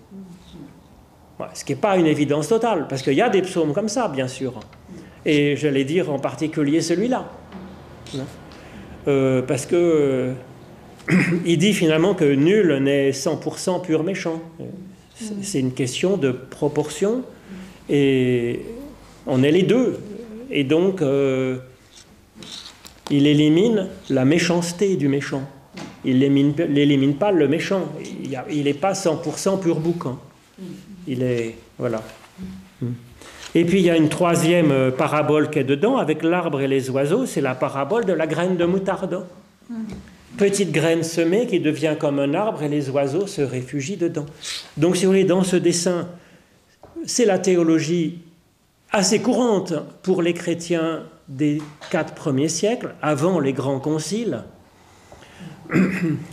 [1.54, 4.08] ce qui n'est pas une évidence totale, parce qu'il y a des psaumes comme ça,
[4.08, 4.60] bien sûr.
[5.26, 7.30] Et j'allais dire en particulier celui-là.
[9.08, 10.34] Euh, parce que
[11.46, 14.42] il dit finalement que nul n'est 100% pur méchant.
[15.42, 17.24] C'est une question de proportion,
[17.90, 18.62] et
[19.28, 20.00] on est les deux.
[20.52, 21.58] Et donc, euh,
[23.10, 25.44] il élimine la méchanceté du méchant.
[26.06, 27.84] Il n'élimine pas le méchant.
[28.50, 30.18] Il n'est pas 100% pur boucan.
[31.08, 31.56] Il est.
[31.78, 32.02] Voilà.
[33.56, 36.68] Et puis il y a une troisième euh, parabole qui est dedans, avec l'arbre et
[36.68, 39.26] les oiseaux, c'est la parabole de la graine de moutarde.
[40.40, 44.26] Petite graine semée qui devient comme un arbre et les oiseaux se réfugient dedans.
[44.78, 46.08] Donc si vous voulez, dans ce dessin,
[47.06, 48.20] c'est la théologie
[48.90, 54.46] assez courante pour les chrétiens des quatre premiers siècles, avant les grands conciles,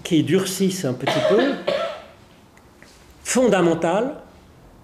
[0.04, 1.42] qui durcissent un petit peu,
[3.24, 4.14] fondamental,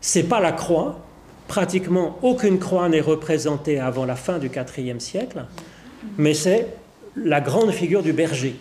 [0.01, 0.99] c'est pas la croix.
[1.47, 5.45] Pratiquement aucune croix n'est représentée avant la fin du IVe siècle,
[6.19, 6.67] mais c'est
[7.15, 8.57] la grande figure du berger.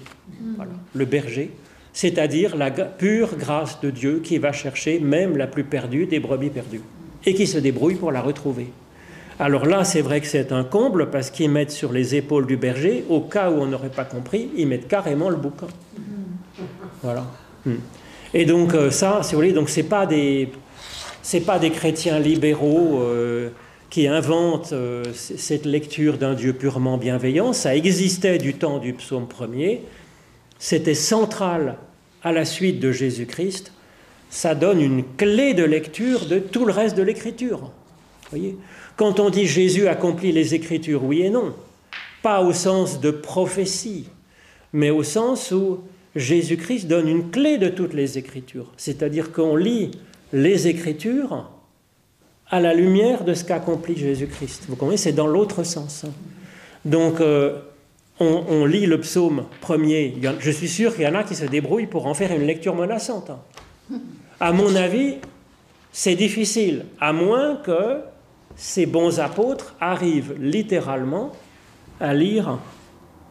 [0.94, 1.52] Le berger,
[1.94, 6.50] c'est-à-dire la pure grâce de Dieu qui va chercher même la plus perdue des brebis
[6.50, 6.82] perdues
[7.26, 8.68] et qui se débrouille pour la retrouver.
[9.40, 12.58] Alors là, c'est vrai que c'est un comble parce qu'ils mettent sur les épaules du
[12.58, 15.68] berger, au cas où on n'aurait pas compris, ils mettent carrément le bouquin.
[17.02, 17.26] Voilà.
[17.66, 17.76] Hmm.
[18.34, 20.50] Et donc euh, ça, si vous voulez, donc c'est pas des
[21.24, 23.50] c'est pas des chrétiens libéraux euh,
[23.90, 27.54] qui inventent euh, cette lecture d'un Dieu purement bienveillant.
[27.54, 29.82] Ça existait du temps du psaume premier.
[30.62, 31.78] C'était central
[32.22, 33.74] à la suite de Jésus-Christ,
[34.30, 37.72] ça donne une clé de lecture de tout le reste de l'écriture.
[38.30, 38.56] Voyez?
[38.96, 41.56] Quand on dit Jésus accomplit les écritures, oui et non.
[42.22, 44.06] Pas au sens de prophétie,
[44.72, 45.80] mais au sens où
[46.16, 48.72] Jésus-Christ donne une clé de toutes les écritures.
[48.78, 49.90] C'est-à-dire qu'on lit
[50.32, 51.50] les écritures
[52.52, 54.66] à la lumière de ce qu'accomplit Jésus-Christ.
[54.70, 54.98] Vous comprenez?
[54.98, 56.06] C'est dans l'autre sens.
[56.86, 57.62] Donc, euh,
[58.22, 60.16] on, lit le psaume premier.
[60.40, 62.76] Je suis sûr qu'il y en a qui se débrouillent pour en faire une lecture
[62.76, 63.32] menaçante.
[63.32, 64.00] Hein.
[64.40, 65.16] À mon avis,
[65.92, 68.00] c'est difficile, à moins que
[68.56, 71.32] ces bons apôtres arrivent littéralement
[72.00, 72.60] à lire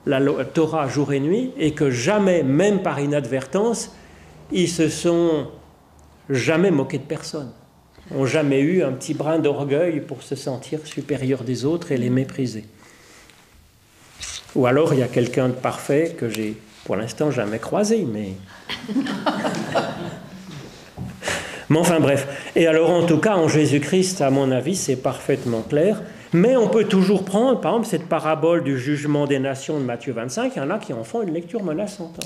[0.07, 3.94] la Torah jour et nuit et que jamais, même par inadvertance,
[4.50, 5.48] ils se sont
[6.29, 7.53] jamais moqués de personne,
[8.14, 12.11] ont jamais eu un petit brin d'orgueil pour se sentir supérieur des autres et les
[12.11, 12.64] mépriser.
[14.57, 18.33] Ou alors il y a quelqu'un de parfait que j'ai pour l'instant jamais croisé, mais...
[21.69, 22.51] mais enfin bref.
[22.57, 26.03] Et alors en tout cas, en Jésus-Christ, à mon avis, c'est parfaitement clair.
[26.33, 30.13] Mais on peut toujours prendre, par exemple, cette parabole du jugement des nations de Matthieu
[30.13, 32.21] 25, il y en a qui en font une lecture menaçante.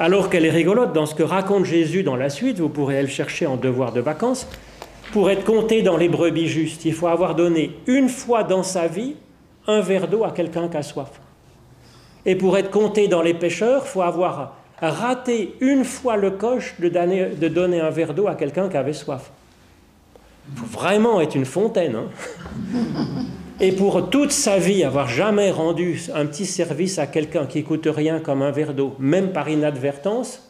[0.00, 3.08] Alors qu'elle est rigolote dans ce que raconte Jésus dans la suite, vous pourrez le
[3.08, 4.48] chercher en devoir de vacances,
[5.12, 8.88] pour être compté dans les brebis justes, il faut avoir donné une fois dans sa
[8.88, 9.14] vie
[9.66, 11.10] un verre d'eau à quelqu'un qui a soif.
[12.24, 16.88] Et pour être compté dans les pêcheurs, faut avoir raté une fois le coche de
[17.48, 19.30] donner, un verre d'eau à quelqu'un qui avait soif.
[20.54, 21.96] Faut vraiment être une fontaine.
[21.96, 22.08] Hein.
[23.60, 27.88] Et pour toute sa vie, avoir jamais rendu un petit service à quelqu'un qui coûte
[27.90, 30.42] rien comme un verre d'eau, même par inadvertance,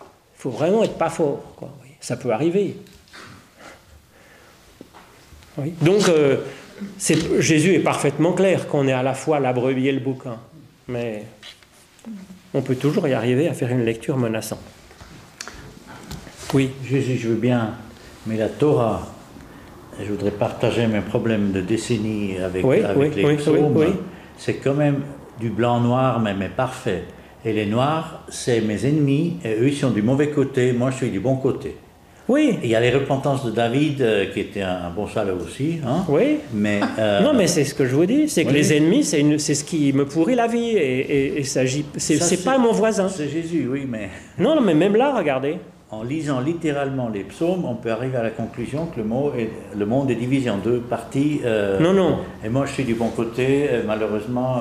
[0.00, 1.40] il faut vraiment être pas fort.
[2.00, 2.76] Ça peut arriver.
[5.80, 6.38] Donc, euh,
[7.38, 10.38] Jésus est parfaitement clair qu'on est à la fois la brebis et le bouquin.
[10.88, 11.24] Mais
[12.54, 14.60] on peut toujours y arriver à faire une lecture menaçante.
[16.52, 16.70] Oui.
[16.84, 17.74] Jésus, je veux bien
[18.26, 19.06] mais la Torah,
[19.98, 22.64] je voudrais partager mes problèmes de décennies avec,
[23.16, 23.96] les psaumes,
[24.36, 25.00] c'est quand même
[25.38, 27.04] du blanc-noir, mais, mais parfait.
[27.44, 30.96] Et les noirs, c'est mes ennemis, et eux, ils sont du mauvais côté, moi, je
[30.96, 31.76] suis du bon côté.
[32.30, 32.60] Oui.
[32.62, 35.80] il y a les repentances de David, euh, qui était un, bon salaud aussi.
[35.84, 36.04] Hein.
[36.08, 36.38] Oui.
[36.54, 39.54] Mais, euh, non, mais c'est ce que je vous dis, c'est que les ennemis, c'est
[39.54, 40.70] ce qui me pourrit la vie.
[40.76, 43.08] Et, et, et c'est pas mon voisin.
[43.08, 44.10] C'est Jésus, oui, mais...
[44.38, 45.56] Non, non, mais même là, regardez
[45.92, 49.50] en lisant littéralement les psaumes, on peut arriver à la conclusion que le, mot est,
[49.76, 51.40] le monde est divisé en deux parties.
[51.44, 52.18] Euh, non, non.
[52.44, 54.58] Et moi, je suis du bon côté, malheureusement.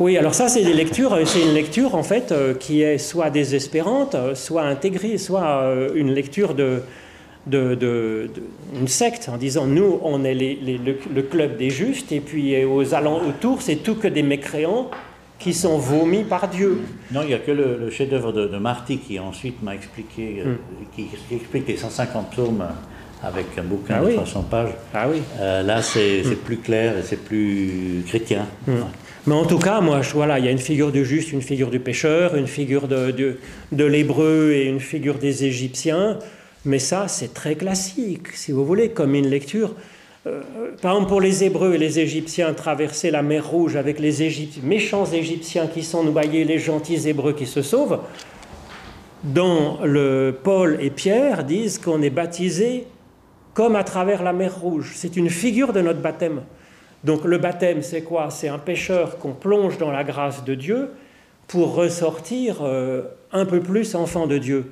[0.00, 0.06] Euh, euh.
[0.06, 1.16] oui, alors ça, c'est des lectures.
[1.26, 6.82] C'est une lecture en fait qui est soit désespérante, soit intégrée, soit une lecture de,
[7.46, 8.30] de,
[8.78, 13.62] une secte en disant nous, on est le, club des justes, et puis aux alentours,
[13.62, 14.90] c'est tout que des mécréants
[15.40, 16.82] qui sont vomis par Dieu.
[17.10, 20.56] Non, il n'y a que le, chef-d'œuvre de, Marty qui ensuite m'a expliqué, euh, hmm.
[20.94, 22.64] qui, explique les 150 tourmes
[23.22, 24.70] avec un bouquin ah de 300 pages.
[24.94, 25.22] Ah oui.
[25.40, 26.36] Euh, là, c'est hmm.
[26.44, 28.46] plus clair et c'est plus chrétien.
[28.66, 28.82] Hmm.
[29.26, 31.70] Mais en tout cas, moi, voilà, il y a une figure du juste, une figure
[31.70, 33.36] du pécheur, une figure de,
[33.72, 36.18] l'hébreu et une figure des Égyptiens.
[36.64, 39.74] Mais ça, c'est très classique, si vous voulez, comme une lecture.
[40.26, 40.40] Euh,
[40.80, 44.22] par exemple, pour les Hébreux et les Égyptiens, traverser la mer Rouge avec les
[44.62, 48.00] méchants Égyptiens qui sont noyés, les gentils Hébreux qui se sauvent,
[49.24, 52.86] le Paul et Pierre disent qu'on est baptisé
[53.52, 54.92] comme à travers la mer Rouge.
[54.94, 56.40] C'est une figure de notre baptême.
[57.04, 58.30] Donc le baptême, c'est quoi?
[58.30, 60.90] C'est un pécheur qu'on plonge dans la grâce de Dieu
[61.48, 64.70] pour ressortir euh, un peu plus enfant de Dieu.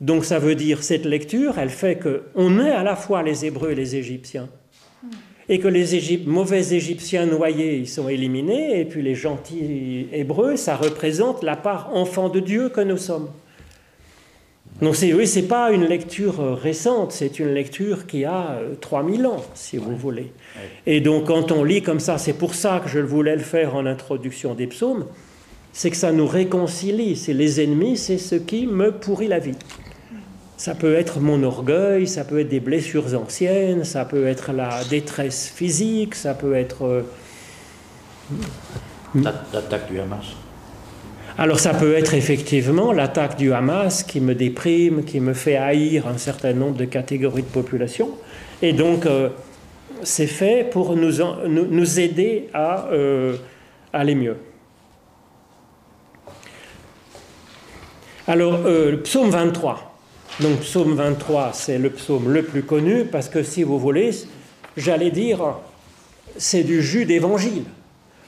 [0.00, 3.70] Donc ça veut dire, cette lecture, elle fait qu'on est à la fois les Hébreux
[3.70, 4.48] et les Égyptiens
[5.48, 10.76] et que les mauvais Égyptiens noyés ils sont éliminés, et puis les gentils Hébreux, ça
[10.76, 13.28] représente la part enfant de Dieu que nous sommes.
[14.82, 19.24] Donc c'est, oui, c'est pas une lecture euh, récente, c'est une lecture qui a 3000
[19.24, 20.32] euh, ans, si vous voulez.
[20.84, 23.76] Et donc quand on lit comme ça, c'est pour ça que je voulais le faire
[23.76, 25.06] en introduction des psaumes,
[25.72, 27.16] c'est que ça nous réconcilie.
[27.16, 29.56] C'est les ennemis, c'est ce qui me pourrit la vie.
[30.56, 34.82] Ça peut être mon orgueil, ça peut être des blessures anciennes, ça peut être la
[34.84, 36.84] détresse physique, ça peut être...
[36.84, 37.02] Euh,
[39.52, 40.36] l'attaque du Hamas.
[41.36, 46.06] Alors ça peut être effectivement l'attaque du Hamas qui me déprime, qui me fait haïr
[46.06, 48.10] un certain nombre de catégories de population.
[48.62, 49.30] Et donc euh,
[50.04, 53.36] c'est fait pour nous, aider à euh,
[53.92, 54.36] aller mieux.
[58.26, 59.94] Alors, le psaume 23.
[60.40, 64.10] Donc psaume 23, c'est le psaume le plus connu parce que si vous voulez,
[64.76, 65.56] j'allais dire,
[66.36, 67.64] c'est du jus d'évangile.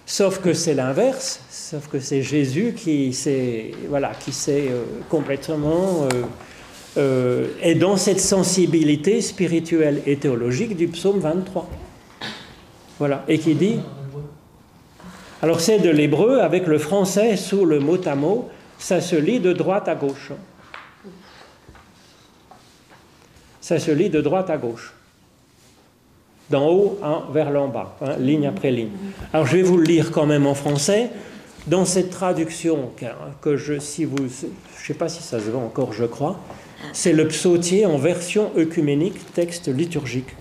[0.08, 4.12] Sauf que c'est l'inverse, sauf que c'est Jésus qui s'est voilà,
[4.48, 6.22] euh, complètement euh,
[6.96, 11.68] euh, est dans cette sensibilité spirituelle et théologique du psaume 23.
[13.00, 13.80] Voilà, et qui dit
[15.42, 19.40] alors c'est de l'hébreu avec le français sous le mot à mot, ça se lit
[19.40, 20.30] de droite à gauche.
[23.60, 24.94] Ça se lit de droite à gauche
[26.50, 26.98] d'en haut
[27.32, 28.90] vers l'en bas, hein, ligne après ligne.
[29.32, 31.10] Alors je vais vous le lire quand même en français.
[31.66, 32.90] Dans cette traduction,
[33.40, 36.38] que je, je sais pas si ça se voit encore, je crois,
[36.92, 40.36] c'est le psautier en version œcuménique, texte liturgique.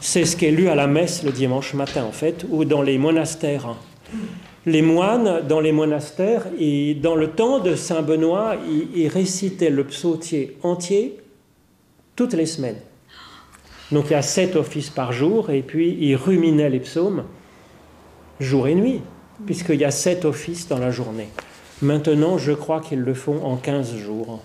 [0.00, 2.82] C'est ce qui est lu à la messe le dimanche matin, en fait, ou dans
[2.82, 3.74] les monastères.
[4.66, 8.54] Les moines, dans les monastères, et dans le temps de Saint Benoît,
[8.94, 11.18] ils récitaient le psautier entier
[12.14, 12.78] toutes les semaines.
[13.92, 17.24] Donc il y a sept offices par jour, et puis il ruminait les psaumes
[18.40, 19.00] jour et nuit,
[19.46, 21.28] puisqu'il y a sept offices dans la journée.
[21.82, 24.42] Maintenant, je crois qu'ils le font en 15 jours,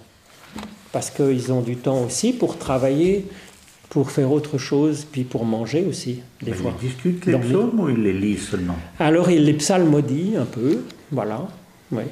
[0.91, 3.25] parce qu'ils ont du temps aussi pour travailler,
[3.89, 6.73] pour faire autre chose, puis pour manger aussi, des fois.
[6.81, 8.75] Ils discutent les psaumes ou ils les lisent seulement?
[8.99, 11.47] Alors, ils les psalmodient un peu, voilà,
[11.91, 12.03] oui.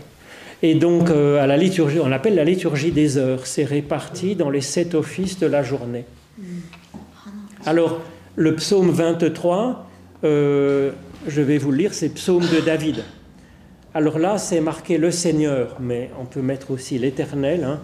[0.63, 4.51] Et donc, euh, à la liturgie, on appelle la liturgie des heures, c'est réparti dans
[4.51, 6.05] les sept offices de la journée.
[7.63, 8.01] Alors,
[8.37, 9.87] le psaume 23,
[10.23, 10.91] euh,
[11.27, 13.03] je vais vous le lire, c'est psaume de David.
[13.93, 17.79] Alors là, c'est marqué le Seigneur, mais on peut mettre aussi l'Éternel, hein,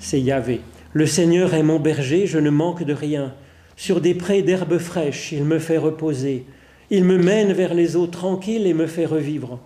[0.00, 0.60] c'est Yahvé.
[0.92, 3.32] Le Seigneur est mon berger, je ne manque de rien.
[3.74, 6.44] Sur des prés d'herbes fraîches, il me fait reposer.
[6.90, 9.60] Il me mène vers les eaux tranquilles et me fait revivre.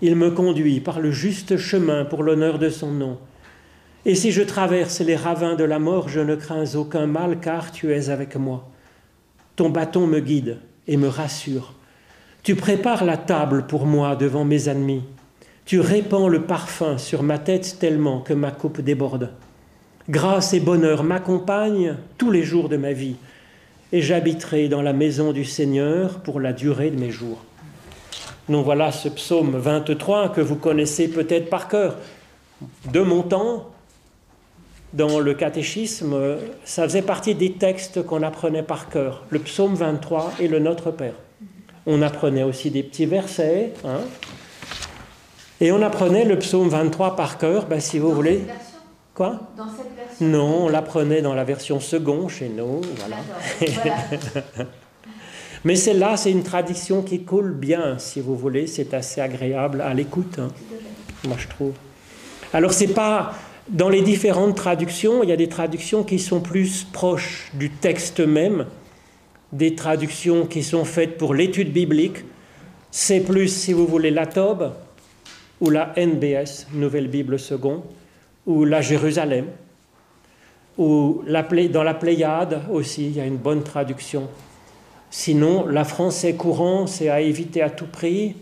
[0.00, 3.18] Il me conduit par le juste chemin pour l'honneur de son nom.
[4.06, 7.72] Et si je traverse les ravins de la mort, je ne crains aucun mal, car
[7.72, 8.72] tu es avec moi.
[9.62, 11.74] Ton bâton me guide et me rassure.
[12.42, 15.04] Tu prépares la table pour moi devant mes ennemis.
[15.66, 19.30] Tu répands le parfum sur ma tête tellement que ma coupe déborde.
[20.10, 23.14] Grâce et bonheur m'accompagnent tous les jours de ma vie,
[23.92, 27.38] et j'habiterai dans la maison du Seigneur pour la durée de mes jours.
[28.48, 31.98] Donc voilà ce psaume 23 que vous connaissez peut-être par cœur.
[32.92, 33.71] De mon temps,
[34.92, 36.16] dans le catéchisme,
[36.64, 40.90] ça faisait partie des textes qu'on apprenait par cœur, le psaume 23 et le Notre
[40.90, 41.14] Père.
[41.86, 44.00] On apprenait aussi des petits versets, hein.
[45.60, 48.42] et on apprenait le psaume 23 par cœur, ben, si vous voulez.
[49.14, 49.40] Quoi?
[49.56, 50.26] Dans cette version?
[50.26, 52.80] Non, on l'apprenait dans la version second chez nous.
[52.98, 53.16] Voilà.
[55.64, 58.66] Mais celle-là, c'est une tradition qui coule bien, si vous voulez.
[58.66, 60.48] C'est assez agréable à l'écoute, hein.
[61.24, 61.72] moi je trouve.
[62.52, 63.32] Alors, c'est pas
[63.68, 68.20] dans les différentes traductions, il y a des traductions qui sont plus proches du texte
[68.20, 68.66] même,
[69.52, 72.24] des traductions qui sont faites pour l'étude biblique.
[72.90, 74.72] C'est plus, si vous voulez, la Tobe
[75.60, 77.84] ou la NBS, Nouvelle Bible Second,
[78.46, 79.46] ou la Jérusalem,
[80.76, 81.22] ou
[81.70, 84.28] dans la Pléiade aussi, il y a une bonne traduction.
[85.10, 88.34] Sinon, la français courant, c'est à éviter à tout prix,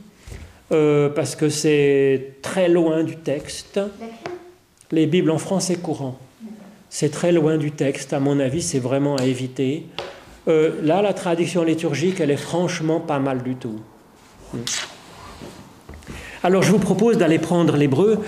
[0.73, 3.81] euh, parce que c'est très loin du texte
[4.93, 6.19] les Bibles en français courant.
[6.89, 9.87] C'est très loin du texte, à mon avis, c'est vraiment à éviter.
[10.49, 13.79] Euh, là, la tradition liturgique, elle est franchement pas mal du tout.
[16.43, 18.19] Alors, je vous propose d'aller prendre l'hébreu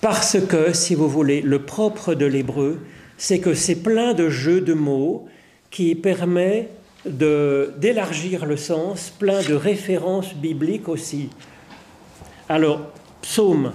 [0.00, 2.80] parce que, si vous voulez, le propre de l'hébreu,
[3.16, 5.28] c'est que c'est plein de jeux de mots
[5.70, 6.68] qui permet
[7.04, 11.28] d'élargir le sens, plein de références bibliques aussi.
[12.48, 12.80] Alors,
[13.22, 13.72] psaume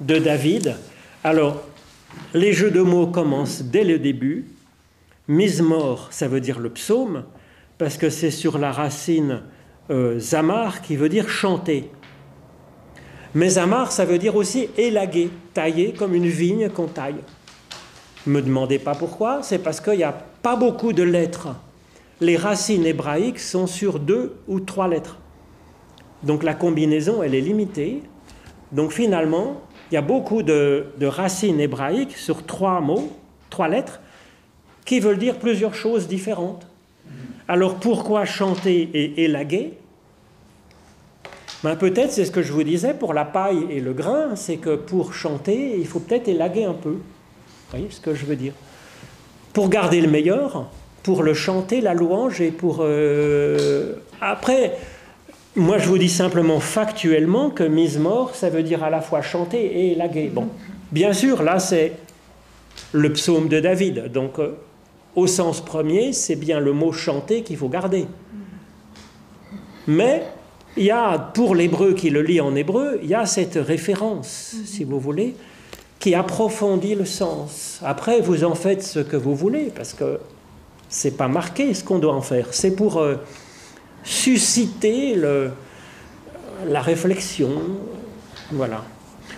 [0.00, 0.76] de David.
[1.24, 1.62] Alors,
[2.34, 4.46] les jeux de mots commencent dès le début.
[5.26, 7.24] Mise mort, ça veut dire le psaume,
[7.76, 9.42] parce que c'est sur la racine
[9.90, 11.90] euh, zamar qui veut dire chanter.
[13.34, 17.22] Mais zamar, ça veut dire aussi élaguer, tailler comme une vigne qu'on taille.
[18.26, 21.48] Me demandez pas pourquoi, c'est parce qu'il n'y a pas beaucoup de lettres.
[22.20, 25.18] Les racines hébraïques sont sur deux ou trois lettres.
[26.22, 28.02] Donc la combinaison, elle est limitée.
[28.72, 33.10] Donc finalement, il y a beaucoup de, racines hébraïques sur trois mots,
[33.50, 34.00] trois lettres,
[34.84, 36.66] qui veulent dire plusieurs choses différentes.
[37.46, 39.74] Alors pourquoi chanter et élaguer?
[41.64, 44.56] Ben, Peut-être c'est ce que je vous disais pour la paille et le grain, c'est
[44.56, 46.90] que pour chanter, il faut peut-être élaguer un peu.
[46.90, 47.00] Vous
[47.70, 48.52] voyez ce que je veux dire?
[49.52, 50.70] Pour garder le meilleur,
[51.02, 52.78] pour le chanter, la louange, et pour...
[52.80, 54.76] Euh, après,
[55.58, 59.22] moi, je vous dis simplement factuellement que mise mort, ça veut dire à la fois
[59.22, 60.30] chanter et élaguer.
[60.32, 60.48] Bon,
[60.92, 61.92] bien sûr, là, c'est
[62.92, 64.12] le psaume de David.
[64.12, 64.56] Donc, euh,
[65.16, 68.06] au sens premier, c'est bien le mot chanter qu'il faut garder.
[69.88, 70.22] Mais
[70.76, 74.54] il y a, pour l'hébreu qui le lit en hébreu, il y a cette référence,
[74.64, 75.34] si vous voulez,
[75.98, 77.80] qui approfondit le sens.
[77.82, 80.20] Après, vous en faites ce que vous voulez, parce que
[80.88, 82.48] c'est pas marqué ce qu'on doit en faire.
[82.52, 83.16] C'est pour euh,
[84.08, 85.50] susciter le,
[86.66, 87.50] la réflexion.
[88.50, 88.84] Voilà.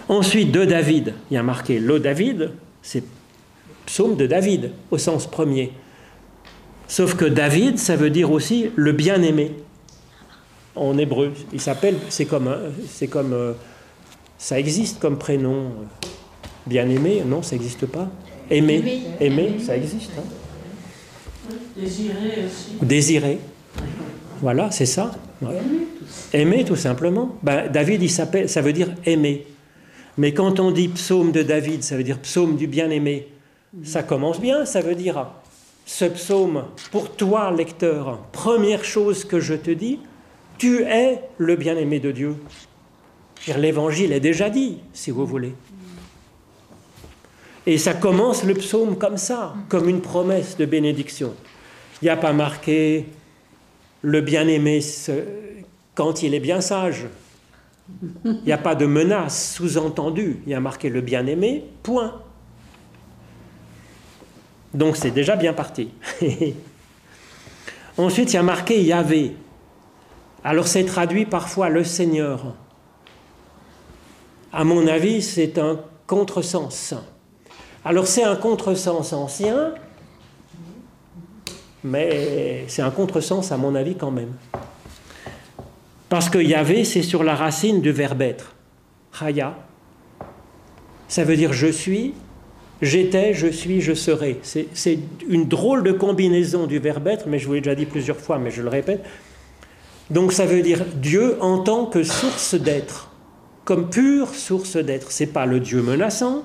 [0.08, 3.02] Ensuite, de David, il y a marqué le David, c'est
[3.86, 5.72] psaume de David au sens premier.
[6.86, 9.52] Sauf que David, ça veut dire aussi le bien-aimé
[10.76, 11.32] en hébreu.
[11.52, 12.54] Il s'appelle, c'est comme,
[12.88, 13.52] c'est comme, euh,
[14.38, 15.54] ça existe comme prénom.
[15.54, 16.06] Euh,
[16.66, 18.08] bien-aimé, non, ça n'existe pas.
[18.50, 20.12] Aimé, aimé, ça existe.
[20.18, 21.54] Hein.
[21.76, 22.76] Désiré aussi.
[22.82, 23.38] Désiré.
[24.40, 25.12] Voilà, c'est ça.
[26.32, 27.36] Aimer, tout simplement.
[27.42, 29.46] Ben, David, il s'appelle, ça veut dire aimer.
[30.16, 33.28] Mais quand on dit psaume de David, ça veut dire psaume du bien-aimé.
[33.84, 35.26] Ça commence bien, ça veut dire
[35.86, 39.98] ce psaume, pour toi, lecteur, première chose que je te dis,
[40.56, 42.36] tu es le bien-aimé de Dieu.
[43.58, 45.52] L'évangile est déjà dit, si vous voulez.
[47.66, 51.34] Et ça commence le psaume comme ça, comme une promesse de bénédiction.
[52.00, 53.06] Il n'y a pas marqué
[54.02, 54.80] le bien-aimé
[55.94, 57.06] quand il est bien sage.
[58.24, 60.42] Il n'y a pas de menace sous-entendue.
[60.46, 62.22] Il y a marqué le bien-aimé, point.
[64.72, 65.90] Donc c'est déjà bien parti.
[67.98, 69.36] Ensuite, il y a marqué Yahvé.
[70.44, 72.54] Alors c'est traduit parfois le Seigneur.
[74.52, 76.94] À mon avis, c'est un contresens.
[77.84, 79.74] Alors c'est un contresens ancien,
[81.84, 84.32] mais c'est un contresens à mon avis quand même.
[86.08, 88.54] Parce que Yahvé, c'est sur la racine du verbe être.
[89.18, 89.56] Chaya.
[91.08, 92.14] Ça veut dire je suis,
[92.82, 94.40] j'étais, je suis, je serai.
[94.42, 98.18] C'est une drôle de combinaison du verbe être, mais je vous l'ai déjà dit plusieurs
[98.18, 99.04] fois, mais je le répète.
[100.10, 103.10] Donc ça veut dire Dieu en tant que source d'être,
[103.64, 105.12] comme pure source d'être.
[105.12, 106.42] C'est pas le Dieu menaçant,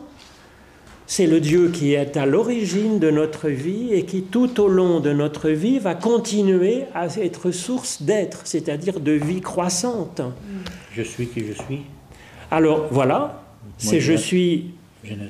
[1.08, 5.00] c'est le Dieu qui est à l'origine de notre vie et qui tout au long
[5.00, 10.22] de notre vie va continuer à être source d'être, c'est-à-dire de vie croissante.
[10.94, 11.82] Je suis qui je suis.
[12.50, 13.44] Alors voilà,
[13.78, 14.72] c'est je suis,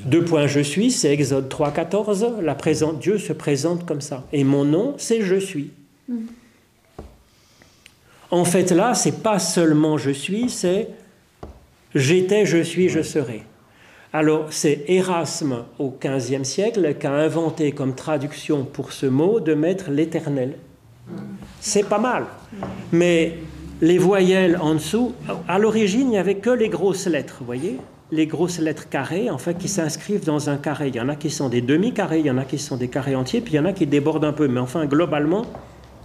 [0.06, 4.24] deux points je suis, c'est Exode 3, 14, la présente, Dieu se présente comme ça.
[4.32, 5.72] Et mon nom, c'est je suis.
[8.32, 10.90] En fait là, c'est pas seulement je suis, c'est
[11.94, 13.44] j'étais, je suis, je serai.
[14.18, 19.54] Alors c'est Erasme au XVe siècle qui a inventé comme traduction pour ce mot de
[19.56, 20.54] mettre l'éternel.
[21.60, 22.24] C'est pas mal.
[22.94, 23.34] Mais
[23.82, 25.12] les voyelles en dessous,
[25.50, 27.78] à l'origine, il n'y avait que les grosses lettres, vous voyez?
[28.14, 30.88] Les grosses lettres carrées, en fait, qui s'inscrivent dans un carré.
[30.88, 32.88] Il y en a qui sont des demi-carrés, il y en a qui sont des
[32.88, 34.48] carrés entiers, puis il y en a qui débordent un peu.
[34.48, 35.46] Mais enfin, globalement,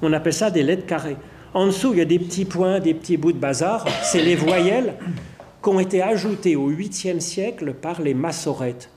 [0.03, 1.17] on appelle ça des lettres carrées.
[1.55, 3.87] En dessous, il y a des petits points, des petits bouts de bazar.
[4.03, 4.95] C'est les voyelles
[5.63, 8.91] qui ont été ajoutés au 8e siècle par les massorettes.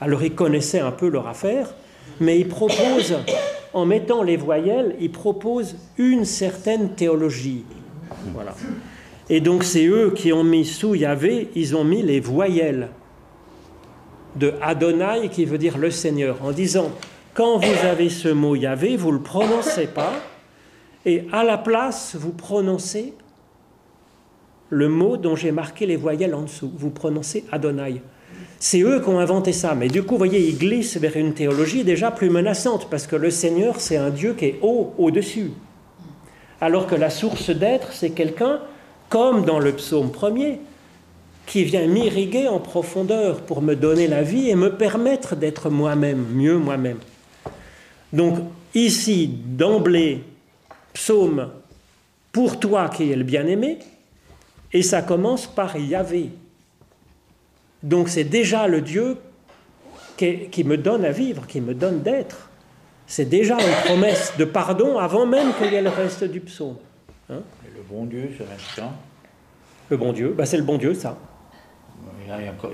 [0.00, 1.74] Alors ils connaissaient un peu leur affaire,
[2.20, 3.18] mais ils proposent,
[3.74, 7.64] en mettant les voyelles, ils proposent une certaine théologie.
[8.32, 8.54] Voilà.
[9.28, 12.88] Et donc c'est eux qui ont mis sous Yahvé, ils ont mis les voyelles
[14.36, 16.90] de Adonai qui veut dire le Seigneur, en disant
[17.34, 20.14] quand vous avez ce mot Yahvé, vous ne le prononcez pas,
[21.06, 23.14] et à la place, vous prononcez
[24.70, 26.72] le mot dont j'ai marqué les voyelles en dessous.
[26.76, 28.00] Vous prononcez Adonai.
[28.58, 29.74] C'est eux qui ont inventé ça.
[29.74, 33.16] Mais du coup, vous voyez, ils glissent vers une théologie déjà plus menaçante, parce que
[33.16, 35.50] le Seigneur, c'est un Dieu qui est haut, au-dessus.
[36.60, 38.60] Alors que la source d'être, c'est quelqu'un,
[39.08, 40.60] comme dans le psaume premier,
[41.46, 46.26] qui vient m'irriguer en profondeur pour me donner la vie et me permettre d'être moi-même,
[46.32, 46.98] mieux moi-même.
[48.12, 48.38] Donc
[48.74, 50.22] ici, d'emblée,
[50.92, 51.48] psaume
[52.30, 53.78] pour toi qui es le bien-aimé,
[54.72, 56.30] et ça commence par Yahvé.
[57.82, 59.16] Donc c'est déjà le Dieu
[60.16, 62.50] qui, me donne à vivre, qui me donne d'être.
[63.06, 66.76] C'est déjà une promesse de pardon avant même qu'il y ait le reste du psaume.
[67.30, 67.40] Hein?
[67.74, 68.92] Le bon Dieu, sur l'instant
[69.88, 71.16] Le bon Dieu, bah c'est le bon Dieu, ça.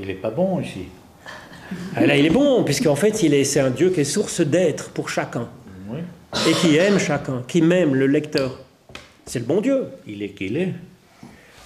[0.01, 0.86] il n'est pas bon ici.
[1.97, 4.40] Ah, là, il est bon, puisqu'en fait, il est, c'est un Dieu qui est source
[4.40, 5.49] d'être pour chacun.
[6.47, 8.61] Et qui aime chacun, qui m'aime le lecteur.
[9.24, 9.86] C'est le bon Dieu.
[10.07, 10.74] Il est qu'il est.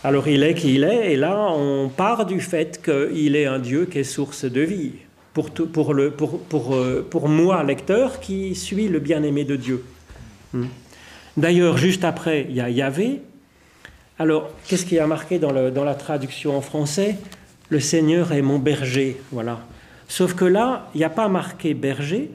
[0.03, 3.59] Alors il est qui il est, et là on part du fait qu'il est un
[3.59, 4.93] Dieu qui est source de vie,
[5.33, 9.85] pour, le, pour, euh, moi, lecteur, qui suis le bien-aimé de Dieu.
[10.53, 10.67] Hmm.
[11.37, 13.23] D'ailleurs, juste après, il y a Yahvé.
[14.19, 17.17] Alors, qu'est-ce qui a marqué dans, dans la traduction en français?
[17.69, 19.61] Le Seigneur est mon berger, voilà.
[20.09, 22.31] Sauf que là, il n'y a pas marqué berger,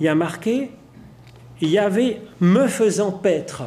[0.00, 0.70] il y a marqué
[1.62, 3.62] Yahvé me faisant paître.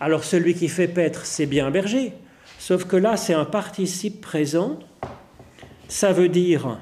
[0.00, 2.12] Alors celui qui fait paître, c'est bien un berger.
[2.58, 4.78] Sauf que là, c'est un participe présent.
[5.88, 6.78] Ça veut dire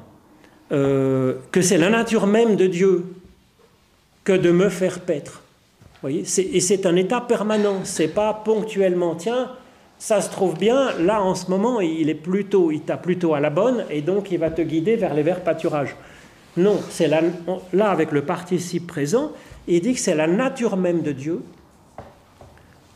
[0.70, 3.04] euh, que c'est la nature même de Dieu
[4.24, 5.42] que de me faire paître.
[6.00, 7.80] Voyez et c'est un état permanent.
[7.84, 9.14] C'est pas ponctuellement.
[9.14, 9.50] Tiens,
[9.98, 10.92] ça se trouve bien.
[10.98, 14.30] Là, en ce moment, il est plutôt, il t'a plutôt à la bonne, et donc
[14.32, 15.94] il va te guider vers les verts pâturages.
[16.56, 17.22] Non, c'est là,
[17.72, 19.32] là avec le participe présent.
[19.68, 21.42] Il dit que c'est la nature même de Dieu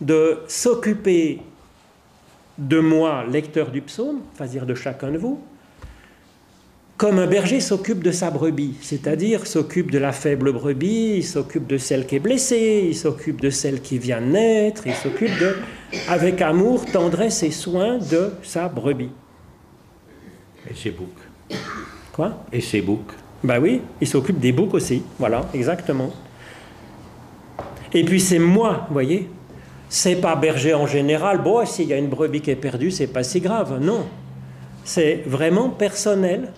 [0.00, 1.40] de s'occuper
[2.58, 5.40] de moi, lecteur du psaume, enfin dire de chacun de vous,
[6.96, 11.66] comme un berger s'occupe de sa brebis, c'est-à-dire s'occupe de la faible brebis, il s'occupe
[11.66, 15.56] de celle qui est blessée, il s'occupe de celle qui vient naître, il s'occupe de,
[16.08, 19.10] avec amour, tendresse et soin de sa brebis.
[20.70, 21.58] Et ses boucs.
[22.12, 22.44] Quoi?
[22.50, 23.12] Et ses boucs.
[23.44, 26.10] Bah oui, il s'occupe des boucs aussi, voilà, exactement.
[27.92, 29.28] Et puis c'est moi, vous voyez,
[29.88, 33.06] c'est pas berger en général, bon, s'il y a une brebis qui est perdue, c'est
[33.06, 33.78] pas si grave.
[33.80, 34.06] Non.
[34.84, 36.52] C'est vraiment personnel.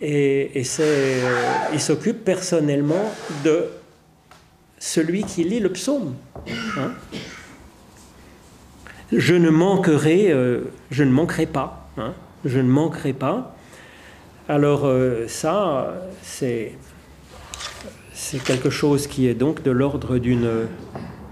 [0.00, 1.32] Et, euh,
[1.72, 3.12] il s'occupe personnellement
[3.44, 3.66] de
[4.78, 6.14] celui qui lit le psaume.
[6.78, 6.92] Hein.
[9.12, 11.90] je ne manquerai, euh, je ne manquerai pas.
[11.98, 12.14] Hein.
[12.46, 13.54] je ne manquerai pas.
[14.48, 16.72] Alors euh, ça, c'est
[18.44, 20.66] quelque chose qui est donc de l'ordre d'une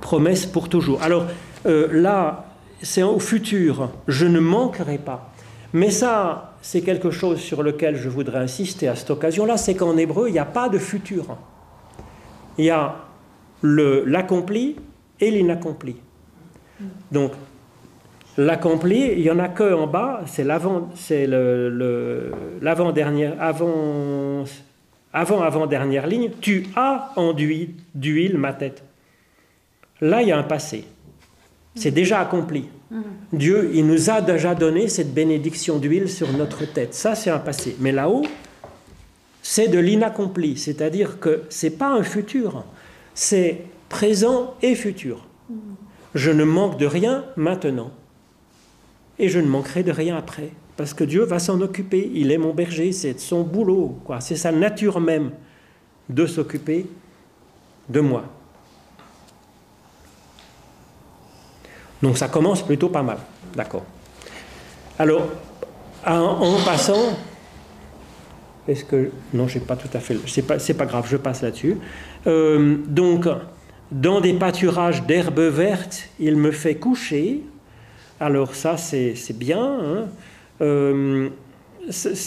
[0.00, 1.02] promesse pour toujours.
[1.02, 1.26] Alors
[1.66, 2.46] euh, là,
[2.82, 5.32] c'est au futur, je ne manquerai pas.
[5.72, 9.96] Mais ça, c'est quelque chose sur lequel je voudrais insister à cette occasion-là, c'est qu'en
[9.96, 11.36] hébreu, il n'y a pas de futur.
[12.56, 12.96] Il y a
[13.62, 14.76] l'accompli
[15.20, 15.96] et l'inaccompli.
[17.12, 17.32] Donc,
[18.36, 22.32] l'accompli, il n'y en a que en bas, c'est l'avant, c'est le,
[22.62, 24.44] l'avant-dernière, avant,
[25.12, 26.30] avant, avant-dernière ligne.
[26.40, 28.84] Tu as enduit d'huile ma tête.
[30.00, 30.84] Là, il y a un passé.
[31.74, 32.68] C'est déjà accompli.
[33.32, 36.94] Dieu, il nous a déjà donné cette bénédiction d'huile sur notre tête.
[36.94, 37.76] Ça, c'est un passé.
[37.80, 38.24] Mais là-haut,
[39.42, 40.56] c'est de l'inaccompli.
[40.56, 42.64] C'est-à-dire que ce n'est pas un futur.
[43.14, 45.26] C'est présent et futur.
[46.14, 47.90] Je ne manque de rien maintenant.
[49.18, 50.50] Et je ne manquerai de rien après.
[50.76, 52.10] Parce que Dieu va s'en occuper.
[52.14, 52.92] Il est mon berger.
[52.92, 53.98] C'est son boulot.
[54.20, 55.32] C'est sa nature même
[56.08, 56.86] de s'occuper
[57.88, 58.24] de moi.
[62.02, 63.18] Donc ça commence plutôt pas mal.
[63.54, 63.84] D'accord.
[64.98, 65.28] Alors,
[66.06, 67.16] en, passant,
[68.66, 69.10] est-ce que.
[69.32, 70.16] Non, je pas tout à fait.
[70.26, 71.76] C'est pas, pas grave, je passe là-dessus.
[72.26, 73.26] Euh, donc,
[73.90, 77.42] dans des pâturages d'herbes vertes, il me fait coucher.
[78.20, 79.62] Alors, ça, c'est bien.
[79.62, 80.08] Hein.
[80.60, 81.30] Euh,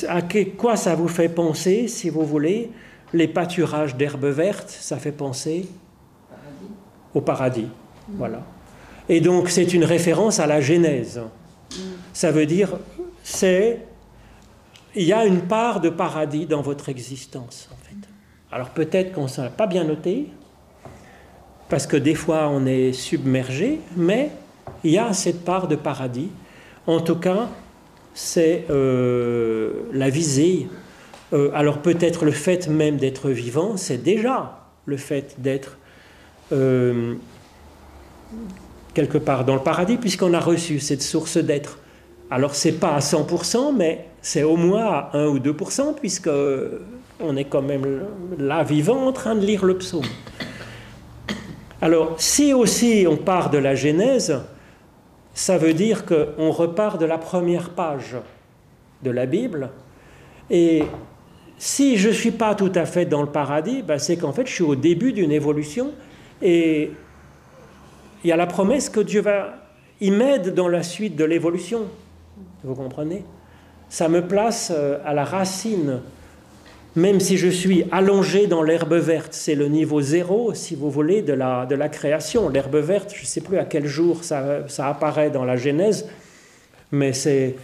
[0.07, 0.21] à
[0.57, 2.71] quoi ça vous fait penser, si vous voulez?
[3.13, 5.67] Les pâturages d'herbes vertes, ça fait penser?
[7.13, 7.67] Au paradis.
[8.07, 8.41] Voilà.
[9.09, 11.21] Et donc c'est une référence à la Genèse.
[12.13, 12.77] Ça veut dire,
[13.23, 13.79] c'est,
[14.95, 17.69] il y a une part de paradis dans votre existence.
[18.51, 20.27] Alors peut-être qu'on ne pas bien noté,
[21.69, 24.29] parce que des fois on est submergé, mais
[24.83, 26.29] il y a cette part de paradis.
[26.87, 27.47] En tout cas,
[28.13, 30.67] c'est euh, la visée.
[31.33, 35.77] Euh, alors peut-être le fait même d'être vivant, c'est déjà le fait d'être
[36.51, 37.15] euh,
[38.93, 41.79] quelque part dans le paradis, puisqu'on a reçu cette source d'être.
[42.29, 46.29] Alors c'est pas à 100%, mais c'est au moins à 1 ou 2%, puisque
[47.19, 48.03] on est quand même
[48.37, 50.05] là vivant en train de lire le psaume.
[51.81, 54.39] Alors si aussi on part de la Genèse,
[55.33, 58.15] ça veut dire qu'on repart de la première page
[59.03, 59.69] de la Bible.
[60.49, 60.83] Et
[61.57, 64.47] si je ne suis pas tout à fait dans le paradis, ben c'est qu'en fait
[64.47, 65.91] je suis au début d'une évolution
[66.41, 66.91] et
[68.23, 69.53] il y a la promesse que Dieu va,
[69.99, 71.81] il m'aide dans la suite de l'évolution.
[72.63, 73.23] Vous comprenez?
[73.89, 75.99] Ça me place euh, à la racine,
[76.95, 79.33] même si je suis allongé dans l'herbe verte.
[79.33, 82.49] C'est le niveau zéro, si vous voulez, de la, de la création.
[82.49, 86.07] L'herbe verte, je ne sais plus à quel jour ça, ça apparaît dans la Genèse,
[86.91, 87.55] mais c'est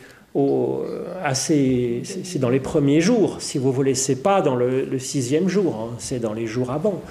[1.23, 3.95] assez, c'est dans les premiers jours, si vous voulez.
[3.95, 5.95] C'est pas dans le, sixième jour, hein.
[5.97, 7.01] c'est dans les jours avant.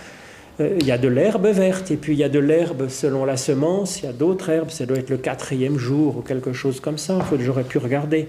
[0.61, 3.25] Euh, il y a de l'herbe verte, et puis il y a de l'herbe selon
[3.25, 6.53] la semence, il y a d'autres herbes, ça doit être le quatrième jour ou quelque
[6.53, 8.29] chose comme ça, j'aurais pu regarder.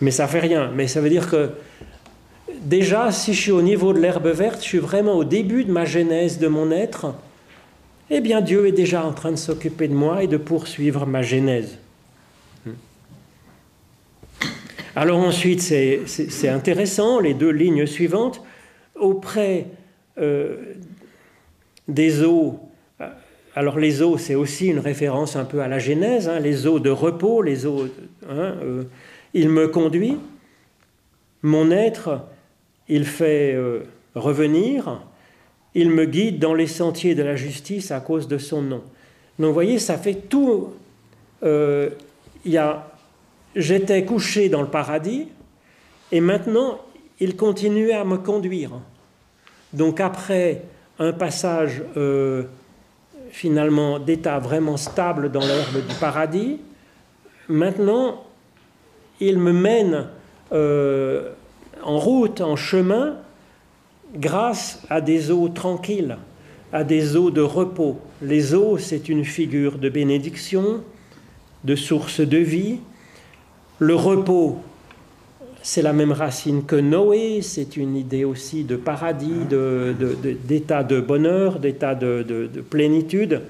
[0.00, 0.70] Mais ça fait rien.
[0.74, 1.50] Mais ça veut dire que
[2.62, 5.72] déjà, si je suis au niveau de l'herbe verte, je suis vraiment au début de
[5.72, 7.14] ma genèse, de mon être,
[8.10, 11.22] eh bien Dieu est déjà en train de s'occuper de moi et de poursuivre ma
[11.22, 11.78] genèse.
[14.96, 18.42] Alors ensuite, c'est intéressant, les deux lignes suivantes,
[18.96, 19.66] auprès
[20.18, 20.56] euh,
[21.94, 22.60] des eaux,
[23.56, 26.78] alors les eaux, c'est aussi une référence un peu à la Genèse, hein, les eaux
[26.78, 27.86] de repos, les eaux.
[28.28, 28.84] Hein, euh,
[29.34, 30.18] il me conduit,
[31.42, 32.22] mon être,
[32.88, 33.80] il fait euh,
[34.14, 35.02] revenir,
[35.74, 38.82] il me guide dans les sentiers de la justice à cause de son nom.
[39.38, 40.68] Donc vous voyez, ça fait tout.
[41.42, 41.90] Euh,
[43.56, 45.26] j'étais couché dans le paradis,
[46.12, 46.80] et maintenant,
[47.18, 48.72] il continue à me conduire.
[49.72, 50.62] Donc après
[51.00, 51.82] un passage
[53.30, 56.60] finalement d'état vraiment stable dans l'herbe du paradis,
[57.48, 58.22] maintenant
[59.20, 60.06] il me mène
[60.52, 61.30] euh,
[61.82, 63.16] en route, en chemin,
[64.14, 66.16] grâce à des eaux tranquilles,
[66.72, 68.00] à des eaux de repos.
[68.22, 70.82] Les eaux, c'est une figure de bénédiction,
[71.64, 72.80] de source de vie.
[73.78, 74.58] Le repos,
[75.62, 79.46] c'est la même racine que Noé, c'est une idée aussi de paradis,
[80.44, 83.42] d'état de, bonheur, d'état de, plénitude.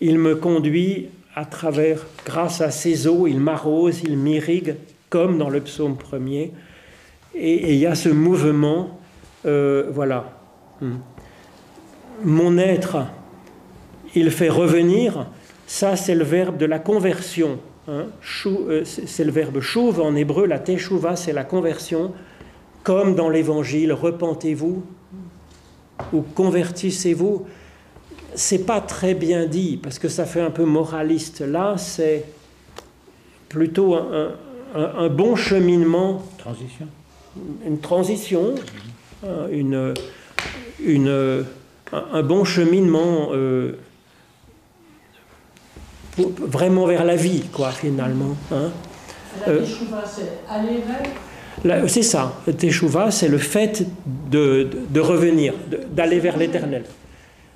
[0.00, 4.76] Il me conduit à travers, grâce à ses eaux, il m'arrose, il m'irrigue,
[5.08, 6.52] comme dans le psaume premier.
[7.34, 8.98] Et, il y a ce mouvement,
[9.46, 10.38] euh, voilà.
[10.80, 10.96] Hmm.
[12.22, 13.06] Mon être,
[14.14, 15.26] il fait revenir,
[15.66, 17.58] ça c'est le verbe de la conversion.
[17.90, 18.06] Hein,
[18.46, 22.12] euh, c'est le verbe chouve en hébreu, la teshuva, c'est la conversion,
[22.84, 24.84] comme dans l'évangile, repentez-vous
[26.12, 27.46] ou convertissez-vous.
[28.36, 31.40] C'est pas très bien dit parce que ça fait un peu moraliste.
[31.40, 32.26] Là, c'est
[33.48, 36.22] plutôt un, bon cheminement.
[36.38, 36.86] Transition.
[37.66, 38.54] Une transition,
[39.26, 39.94] hein, une,
[41.92, 43.30] un, bon cheminement.
[43.32, 43.72] Euh,
[46.18, 48.36] vraiment vers la vie, quoi, finalement.
[48.52, 48.70] Hein.
[49.46, 49.64] La euh,
[50.06, 53.86] c'est aller vers c'est ça, Teshuva, c'est le fait
[54.30, 55.54] de, de revenir,
[55.90, 56.84] d'aller vers l'éternel,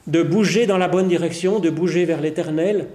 [0.06, 2.88] de bouger dans la bonne direction, de bouger vers l'éternel,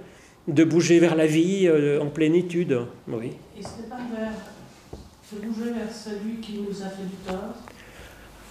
[0.46, 2.78] de bouger vers la vie euh, en plénitude.
[3.08, 3.32] Oui.
[3.58, 4.30] Et ce n'est pas vers,
[5.32, 7.54] de bouger vers celui qui nous a fait du tort?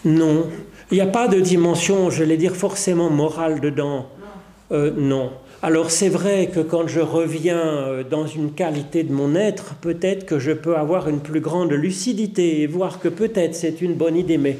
[0.05, 0.47] Non,
[0.91, 4.07] il n'y a pas de dimension, je vais dire, forcément morale dedans.
[4.20, 4.76] Non.
[4.78, 5.32] Euh, non.
[5.62, 10.26] Alors c'est vrai que quand je reviens euh, dans une qualité de mon être, peut-être
[10.26, 14.16] que je peux avoir une plus grande lucidité et voir que peut-être c'est une bonne
[14.16, 14.57] idée, mais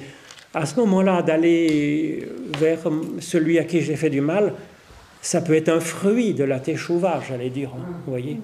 [0.54, 2.28] à ce moment-là, d'aller
[2.60, 2.80] vers
[3.20, 4.54] celui à qui j'ai fait du mal,
[5.22, 7.70] ça peut être un fruit de la teshuva, j'allais dire.
[7.76, 8.38] Hein, vous voyez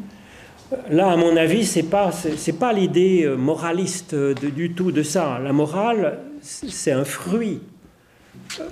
[0.90, 2.12] Là, à mon avis, c'est pas
[2.60, 5.40] pas l'idée euh, moraliste du tout de ça.
[5.44, 7.60] La morale, c'est un fruit.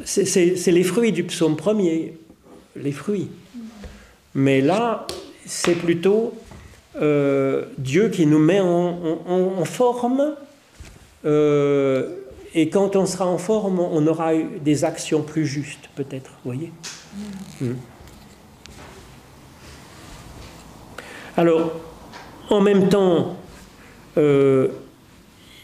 [0.06, 2.14] C'est les fruits du psaume premier,
[2.78, 3.30] les fruits.
[4.36, 5.06] Mais là,
[5.46, 6.34] c'est plutôt
[6.96, 10.36] euh, Dieu qui nous met en, forme.
[11.26, 12.16] Euh,
[12.54, 16.32] et quand on sera en forme, on aura des actions plus justes, peut-être.
[16.44, 16.72] Vous voyez
[17.62, 17.66] mm.
[17.66, 17.76] Mm.
[21.36, 21.72] Alors,
[22.50, 23.38] en même temps,
[24.18, 24.68] euh,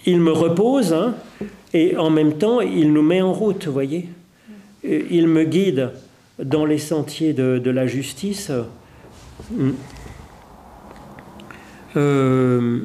[0.05, 1.15] il me repose, hein,
[1.74, 4.09] et en même temps, il nous met en route, vous voyez
[4.84, 5.91] Il me guide
[6.43, 8.51] dans les sentiers de, la justice,
[11.97, 12.79] euh,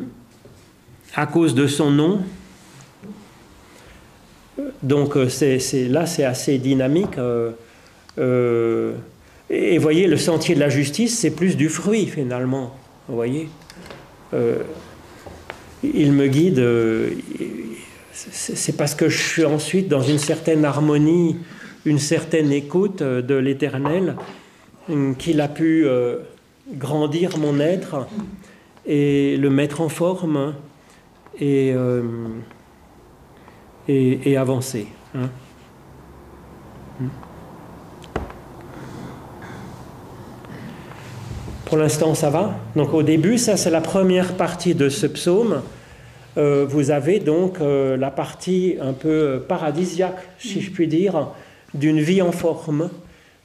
[1.15, 2.21] à cause de son nom.
[4.83, 7.19] Donc euh, c'est, là, c'est assez dynamique.
[8.19, 8.93] Euh,
[9.51, 12.75] et voyez, le sentier de la justice, c'est plus du fruit finalement.
[13.09, 13.49] Vous voyez
[15.83, 16.65] Il me guide.
[18.13, 21.37] c'est parce que je suis ensuite dans une certaine harmonie
[21.85, 24.17] une certaine écoute euh, de l'Éternel,
[24.91, 26.19] euh, qu'il a pu euh,
[26.73, 28.07] grandir mon être
[28.87, 30.55] et le mettre en forme
[31.41, 31.75] et,
[34.37, 34.87] avancer.
[35.15, 35.29] Hein.
[41.65, 42.59] Pour l'instant, ça va.
[42.77, 45.63] Donc au début, ça c'est la première partie de ce psaume.
[46.37, 51.29] vous avez donc la partie un peu paradisiaque, si je puis dire,
[51.75, 52.91] d'une vie en forme,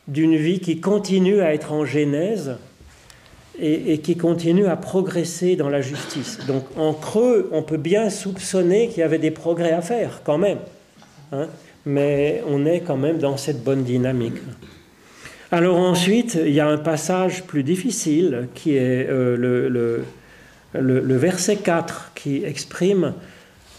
[0.08, 2.58] d'une vie qui continue à être en genèse
[3.62, 6.40] et, qui continue à progresser dans la justice.
[6.48, 10.38] Donc en creux, on peut bien soupçonner qu'il y avait des progrès à faire quand
[10.38, 10.60] même,
[11.32, 11.48] hein,
[11.86, 14.38] mais on est quand même dans cette bonne dynamique.
[15.52, 20.06] Alors ensuite, il y a un passage plus difficile qui est euh, le,
[20.74, 23.14] le, verset 4 qui exprime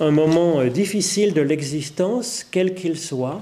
[0.00, 3.40] un moment euh, difficile de l'existence, quel qu'il soit,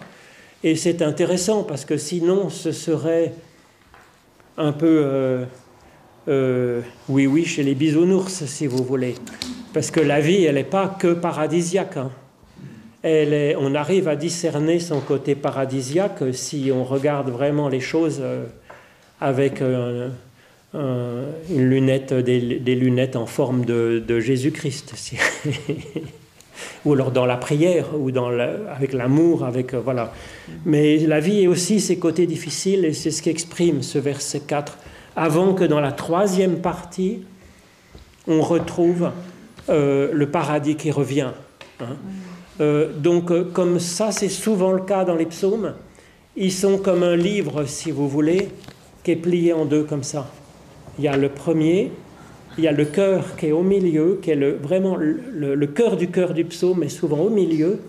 [0.64, 3.32] et c'est intéressant parce que sinon ce serait
[4.56, 5.44] un peu euh,
[6.26, 9.14] euh, oui oui chez les bisounours si vous voulez.
[9.72, 11.98] Parce que la vie, elle n'est pas que paradisiaque.
[11.98, 12.10] Hein.
[13.04, 18.46] On arrive à discerner son côté paradisiaque si on regarde vraiment les choses euh,
[19.20, 20.10] avec des,
[21.54, 24.94] lunettes en forme de, Jésus-Christ.
[26.84, 30.12] ou alors dans la prière, ou dans avec l'amour, avec voilà.
[30.64, 34.78] Mais la vie est aussi ses côtés difficiles, et c'est ce qu'exprime ce verset 4,
[35.16, 37.22] avant que dans la troisième partie,
[38.28, 39.10] on retrouve
[39.68, 41.30] euh, le paradis qui revient.
[41.80, 41.96] Hein.
[42.60, 45.74] Euh, donc, euh, comme ça, c'est souvent le cas dans les psaumes,
[46.36, 48.48] ils sont comme un livre, si vous voulez,
[49.02, 50.30] qui est plié en deux comme ça.
[50.98, 51.92] Il y a le premier,
[52.58, 55.96] il y a le cœur qui est au milieu, qui est le, vraiment le, cœur
[55.96, 57.80] du cœur du psaume, est souvent au milieu,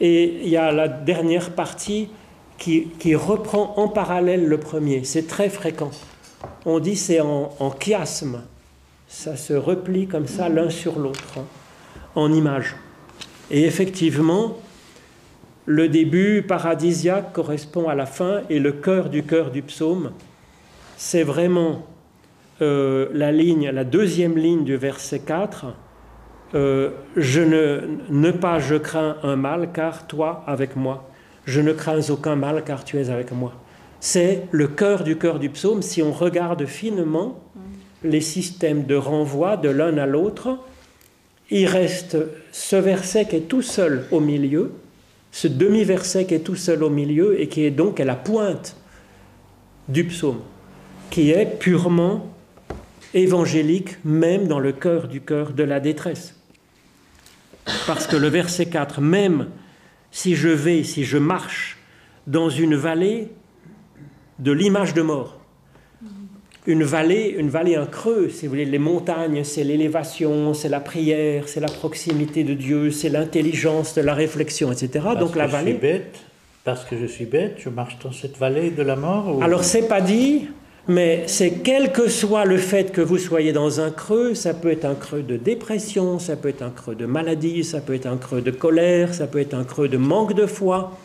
[0.00, 2.08] et il y a la dernière partie
[2.58, 5.04] qui, reprend en parallèle le premier.
[5.04, 5.90] C'est très fréquent.
[6.64, 8.42] On dit c'est en, chiasme,
[9.08, 11.44] ça se replie comme ça l'un sur l'autre, hein,
[12.14, 12.76] en image.
[13.50, 14.56] Et effectivement,
[15.66, 20.12] le début paradisiaque correspond à la fin et le cœur du cœur du psaume,
[20.96, 21.84] c'est vraiment
[22.60, 25.66] euh, la ligne, la deuxième ligne du verset 4.
[26.54, 27.80] Euh, je ne,
[28.10, 31.08] ne pas je crains un mal car toi avec moi.
[31.46, 33.54] Je ne crains aucun mal car tu es avec moi.
[34.00, 35.80] C'est le cœur du cœur du psaume.
[35.80, 37.40] Si on regarde finement
[38.04, 40.58] les systèmes de renvoi de l'un à l'autre,
[41.50, 42.16] il reste
[42.50, 44.72] ce verset qui est tout seul au milieu,
[45.30, 48.76] ce demi-verset qui est tout seul au milieu et qui est donc à la pointe
[49.88, 50.40] du psaume,
[51.10, 52.31] qui est purement
[53.14, 56.36] évangélique, même dans le cœur du cœur de la détresse.
[57.86, 59.48] Parce que le verset 4, même
[60.10, 61.78] si je vais, si je marche
[62.26, 63.28] dans une vallée
[64.38, 65.38] de l'image de mort,
[66.66, 70.78] une vallée, une vallée, un creux, si vous voulez, les montagnes, c'est l'élévation, c'est la
[70.78, 74.90] prière, c'est la proximité de Dieu, c'est l'intelligence de la réflexion, etc.
[75.02, 75.72] Parce Donc la vallée.
[75.72, 76.20] Je suis bête,
[76.62, 79.36] parce que je suis bête, je marche dans cette vallée de la mort.
[79.36, 79.42] Ou...
[79.42, 80.46] Alors c'est pas dit,
[80.88, 84.70] mais c'est quel que soit le fait que vous soyez dans un creux, ça peut
[84.70, 88.06] être un creux de dépression, ça peut être un creux de maladie, ça peut être
[88.06, 90.98] un creux de colère, ça peut être un creux de manque de foi,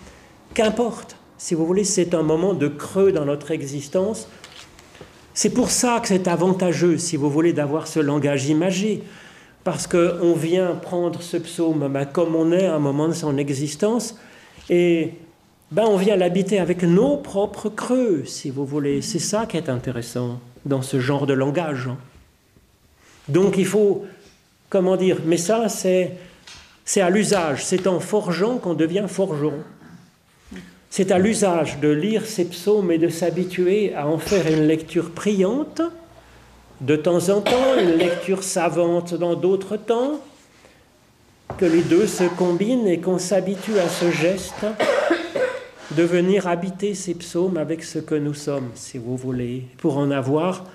[0.56, 1.16] qu'importe.
[1.38, 4.28] Si vous voulez, c'est un moment de creux dans notre existence.
[5.36, 9.04] C'est pour ça que c'est avantageux, si vous voulez, d'avoir ce langage imagé,
[9.64, 13.38] parce qu'on vient prendre ce psaume ben, comme on est à un moment de son
[13.38, 14.18] existence,
[14.72, 15.12] et
[15.70, 19.02] ben, on vient l'habiter avec nos propres creux, si vous voulez.
[19.02, 21.90] C'est ça qui est intéressant dans ce genre de langage.
[23.28, 24.06] Donc il faut,
[24.70, 26.14] comment dire, mais ça c'est,
[26.86, 29.60] c'est à l'usage, c'est en forgeant qu'on devient forgeron.
[30.90, 35.12] C'est à l'usage de lire ces psaumes et de s'habituer à en faire une lecture
[35.12, 35.82] priante,
[36.80, 40.22] de temps en temps, une lecture savante dans d'autres temps,
[41.58, 44.66] que les deux se combinent et qu'on s'habitue à ce geste
[45.92, 50.12] de venir habiter ces psaumes avec ce que nous sommes, si vous voulez, pour en
[50.12, 50.66] avoir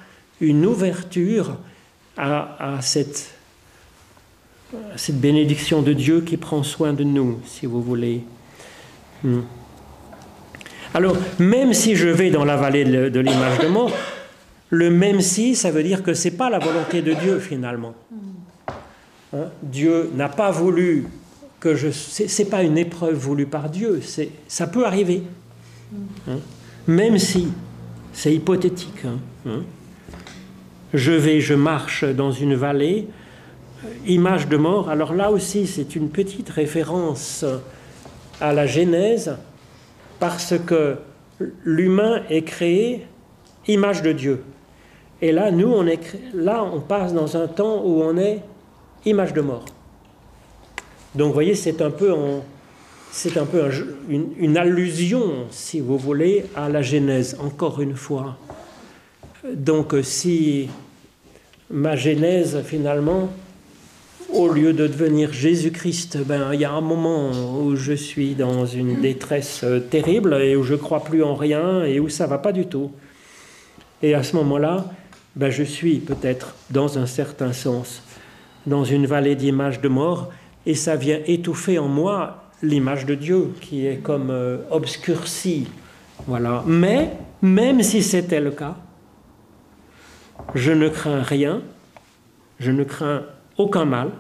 [0.41, 1.57] une ouverture
[2.17, 3.35] à, cette,
[5.11, 8.23] bénédiction de Dieu qui prend soin de nous, si vous voulez.
[9.23, 9.41] Hmm.
[10.95, 13.93] Alors, même si je vais dans la vallée de l'image de mort,
[14.73, 17.95] le même si, ça veut dire que ce n'est pas la volonté de Dieu finalement.
[19.35, 19.45] Hein?
[19.63, 21.07] Dieu n'a pas voulu
[21.63, 21.91] que je...
[21.91, 24.01] Ce n'est pas une épreuve voulue par Dieu,
[24.49, 25.23] ça peut arriver.
[26.29, 26.39] Hein?
[26.89, 27.49] Même si,
[28.13, 29.05] c'est hypothétique.
[29.47, 29.63] Hein?
[30.93, 33.07] Je vais, je marche dans une vallée,
[34.07, 34.91] image de mort.
[34.91, 37.45] Alors là aussi, c'est une petite référence
[38.41, 39.37] à la Genèse
[40.19, 40.97] parce que
[41.63, 43.07] l'humain est créé
[43.69, 44.43] image de Dieu.
[45.21, 46.01] Et là, nous, on est,
[46.35, 48.41] là, on passe dans un temps où on est
[49.05, 49.65] image de mort.
[51.15, 52.15] Donc, vous voyez, c'est un peu,
[53.11, 53.63] c'est un peu
[54.09, 58.39] une, une, allusion, si vous voulez, à la Genèse, encore une fois.
[59.53, 60.69] Donc, si
[61.71, 63.29] ma Genèse, finalement,
[64.33, 68.65] au lieu de devenir Jésus-Christ, ben, il y a un moment où je suis dans
[68.65, 72.39] une détresse euh, terrible et où je crois plus en rien et où ça va
[72.39, 72.91] pas du tout.
[74.03, 74.87] Et à ce moment-là,
[75.37, 78.03] ben, je suis peut-être, dans un certain sens,
[78.67, 80.31] dans une vallée d'images de mort
[80.67, 85.69] et ça vient étouffer en moi l'image de Dieu qui est comme euh, obscurcie.
[86.27, 86.63] Voilà.
[86.67, 87.11] Mais,
[87.41, 88.77] même si c'était le cas,
[90.55, 91.63] je ne crains rien,
[92.61, 93.23] je ne crains
[93.59, 94.11] aucun mal,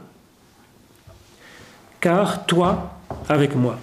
[2.01, 3.79] car toi avec moi.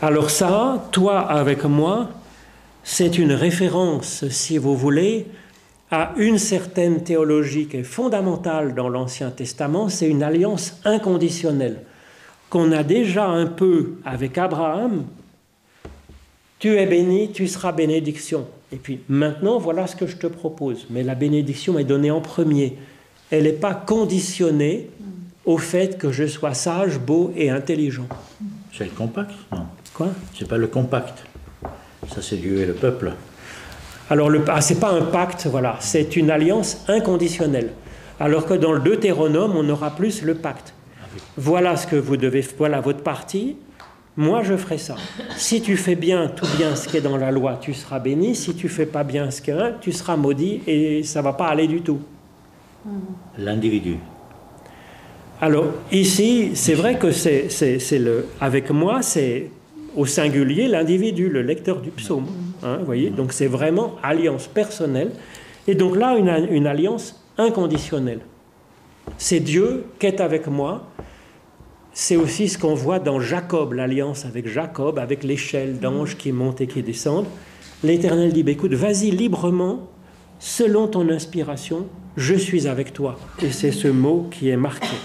[0.00, 2.10] Alors ça, toi avec moi,
[2.84, 5.26] c'est une référence, si vous voulez,
[5.90, 11.82] à une certaine théologie qui est fondamentale dans l'Ancien Testament, c'est une alliance inconditionnelle
[12.50, 15.04] qu'on a déjà un peu avec Abraham.
[16.58, 18.46] Tu es béni, tu seras bénédiction.
[18.72, 20.86] Et puis maintenant, voilà ce que je te propose.
[20.90, 22.78] Mais la bénédiction est donnée en premier.
[23.30, 24.88] Elle n'est pas conditionnée
[25.44, 28.06] au fait que je sois sage, beau et intelligent.
[28.72, 29.66] C'est le compact, non?
[29.92, 30.08] Quoi?
[30.36, 31.24] C'est pas le compact.
[32.12, 33.12] Ça, c'est Dieu et le peuple.
[34.10, 35.76] Alors, le, ah, c'est pas un pacte, voilà.
[35.80, 37.70] C'est une alliance inconditionnelle.
[38.20, 40.74] Alors que dans le Deutéronome, on aura plus le pacte.
[41.36, 43.56] Voilà ce que vous devez, voilà votre partie.
[44.16, 44.94] Moi, je ferai ça.
[45.36, 48.36] Si tu fais bien tout bien ce qui est dans la loi, tu seras béni.
[48.36, 51.46] Si tu fais pas bien ce qui est, tu seras maudit et ça va pas
[51.46, 51.98] aller du tout.
[53.38, 53.96] L'individu.
[55.40, 59.50] Alors ici, c'est vrai que c'est, c'est, le, avec moi, c'est
[59.96, 62.26] au singulier l'individu, le lecteur du psaume.
[62.62, 65.10] Hein, voyez Donc c'est vraiment alliance personnelle.
[65.66, 68.20] Et donc là, une, une alliance inconditionnelle.
[69.18, 70.88] C'est Dieu qui est avec moi.
[71.92, 76.60] C'est aussi ce qu'on voit dans Jacob, l'alliance avec Jacob, avec l'échelle d'anges qui montent
[76.60, 77.26] et qui descendent.
[77.84, 79.90] L'Éternel dit, bah, écoute, vas-y librement,
[80.38, 81.86] selon ton inspiration,
[82.16, 83.16] je suis avec toi.
[83.42, 84.96] Et c'est ce mot qui est marqué.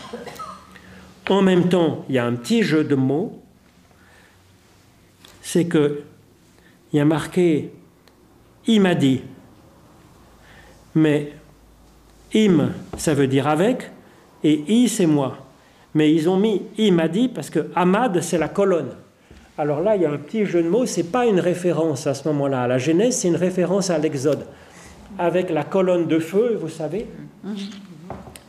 [1.30, 3.44] En même temps, il y a un petit jeu de mots.
[5.52, 6.02] C'est que
[6.93, 7.72] il y a marqué
[8.68, 9.22] il m'a dit.
[10.93, 11.32] Mais
[12.36, 13.89] im, ça veut dire avec,
[14.43, 15.38] et i, c'est moi.
[15.95, 18.91] Mais ils ont mis il m'a dit parce que Ahmad, c'est la colonne.
[19.58, 22.14] Alors là, il y a un petit jeu de mots, c'est pas une référence à
[22.14, 24.45] ce moment-là à la Genèse, c'est une référence à l'Exode
[25.18, 27.08] avec la colonne de feu, vous savez,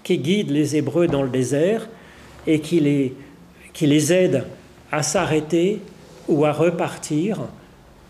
[0.02, 1.88] qui guide les Hébreux dans le désert
[2.46, 3.14] et qui les,
[3.72, 4.44] qui les aide
[4.92, 5.80] à s'arrêter
[6.30, 7.38] ou à repartir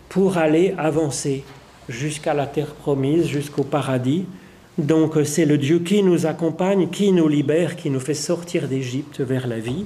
[0.07, 1.43] pour aller avancer
[1.89, 4.25] jusqu'à la terre promise, jusqu'au paradis.
[4.77, 9.19] Donc c'est le Dieu qui nous accompagne, qui nous libère, qui nous fait sortir d'Égypte
[9.19, 9.85] vers la vie.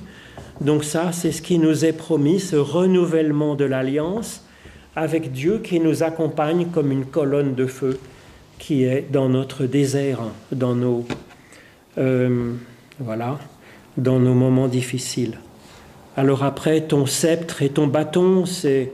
[0.62, 4.46] Donc ça, c'est ce qui nous est promis, ce renouvellement de l'alliance
[4.96, 8.00] avec Dieu qui nous accompagne comme une colonne de feu
[8.58, 10.20] qui est dans notre désert,
[10.52, 11.06] dans nos,
[11.98, 12.54] euh,
[13.00, 13.38] voilà,
[13.98, 15.38] dans nos moments difficiles.
[16.18, 18.92] Alors après, ton sceptre et ton bâton, c'est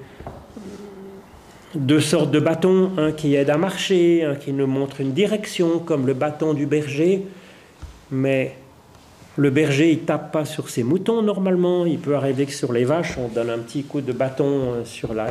[1.75, 5.79] deux sortes de bâtons, un qui aide à marcher, un qui nous montre une direction,
[5.79, 7.23] comme le bâton du berger,
[8.09, 8.55] mais
[9.37, 12.85] le berger, il tape pas sur ses moutons normalement, il peut arriver que sur les
[12.85, 15.27] vaches, on donne un petit coup de bâton sur la,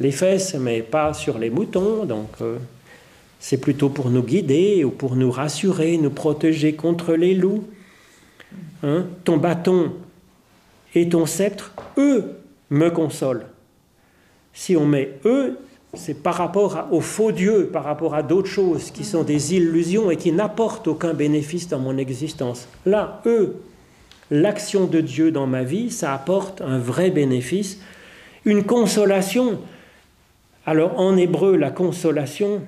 [0.00, 2.30] les fesses, mais pas sur les moutons, donc...
[2.40, 2.56] Euh,
[3.40, 7.64] c'est plutôt pour nous guider ou pour nous rassurer, nous protéger contre les loups.
[8.82, 9.04] Hein?
[9.24, 9.92] ton bâton
[10.94, 12.36] et ton sceptre, eux,
[12.70, 13.46] me consolent.
[14.52, 15.58] Si on met eux,
[15.94, 20.10] c'est par rapport aux faux dieux, par rapport à d'autres choses qui sont des illusions
[20.10, 22.68] et qui n'apportent aucun bénéfice dans mon existence.
[22.86, 23.56] Là, eux,
[24.30, 27.80] l'action de Dieu dans ma vie, ça apporte un vrai bénéfice,
[28.44, 29.60] une consolation.
[30.66, 32.62] Alors en hébreu, la consolation,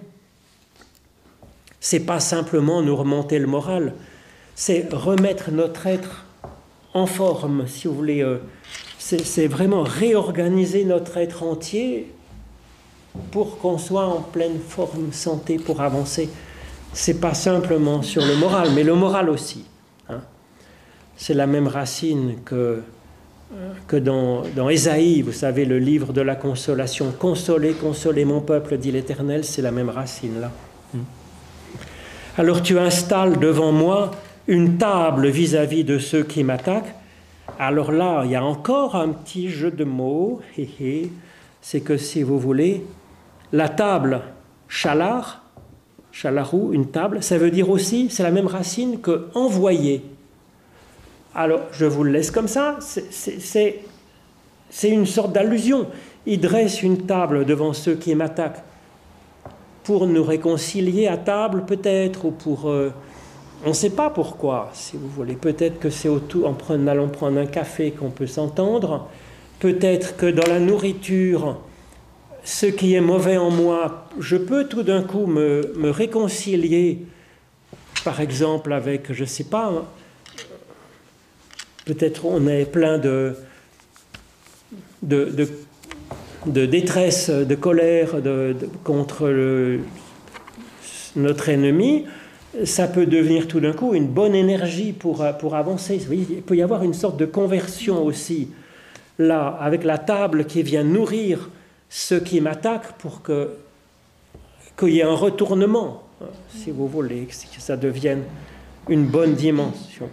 [1.81, 3.95] c'est pas simplement nous remonter le moral,
[4.55, 6.26] c'est remettre notre être
[6.97, 8.23] en forme, si vous voulez.
[8.23, 8.39] Euh,
[8.99, 12.13] c'est vraiment réorganiser notre être entier
[13.31, 16.29] pour qu'on soit en pleine forme, santé, pour avancer.
[16.93, 19.65] C'est pas simplement sur le moral, mais le moral aussi.
[20.09, 20.23] Hein.
[21.17, 22.83] C'est la même racine que,
[23.87, 27.13] que dans, dans Ésaïe, vous savez, le livre de la consolation.
[27.13, 30.51] Consoler, consoler mon peuple, dit l'Éternel, c'est la même racine là.
[32.39, 34.11] Alors tu installes devant moi
[34.47, 36.95] une table vis-à-vis de ceux qui m'attaquent.
[37.59, 40.41] Alors là, il y a encore un petit jeu de mots.
[41.61, 42.85] C'est que si vous voulez,
[43.53, 44.21] la table
[44.69, 45.43] chalar,
[46.13, 50.05] chalarou, une table, ça veut dire aussi, c'est la même racine que envoyer.
[51.35, 53.81] Alors, je vous le laisse comme ça, c'est
[54.85, 55.87] une sorte d'allusion.
[56.25, 58.63] Il dresse une table devant ceux qui m'attaquent
[59.85, 62.71] pour nous réconcilier à table peut-être, ou pour...
[62.71, 62.93] Euh,
[63.65, 65.35] on ne sait pas pourquoi, si vous voulez.
[65.35, 69.09] Peut-être que c'est en allant prendre un café qu'on peut s'entendre.
[69.59, 71.59] Peut-être que dans la nourriture,
[72.45, 77.07] ce qui est mauvais en moi, je peux tout d'un coup me, réconcilier,
[78.05, 79.73] par exemple, avec, je ne sais pas,
[81.87, 83.37] peut-être on est plein de
[86.45, 88.17] détresse, de colère
[88.85, 89.79] contre
[91.17, 92.05] notre ennemi,
[92.65, 96.01] ça peut devenir tout d'un coup une bonne énergie pour, pour avancer.
[96.11, 98.49] il peut y avoir une sorte de conversion aussi,
[99.19, 101.51] là, avec la table qui vient nourrir
[101.89, 103.51] ceux qui m'attaquent pour que
[104.79, 106.03] qu'il y ait un retournement,
[106.55, 108.25] si vous voulez, que ça devienne
[108.91, 110.11] une bonne dimension.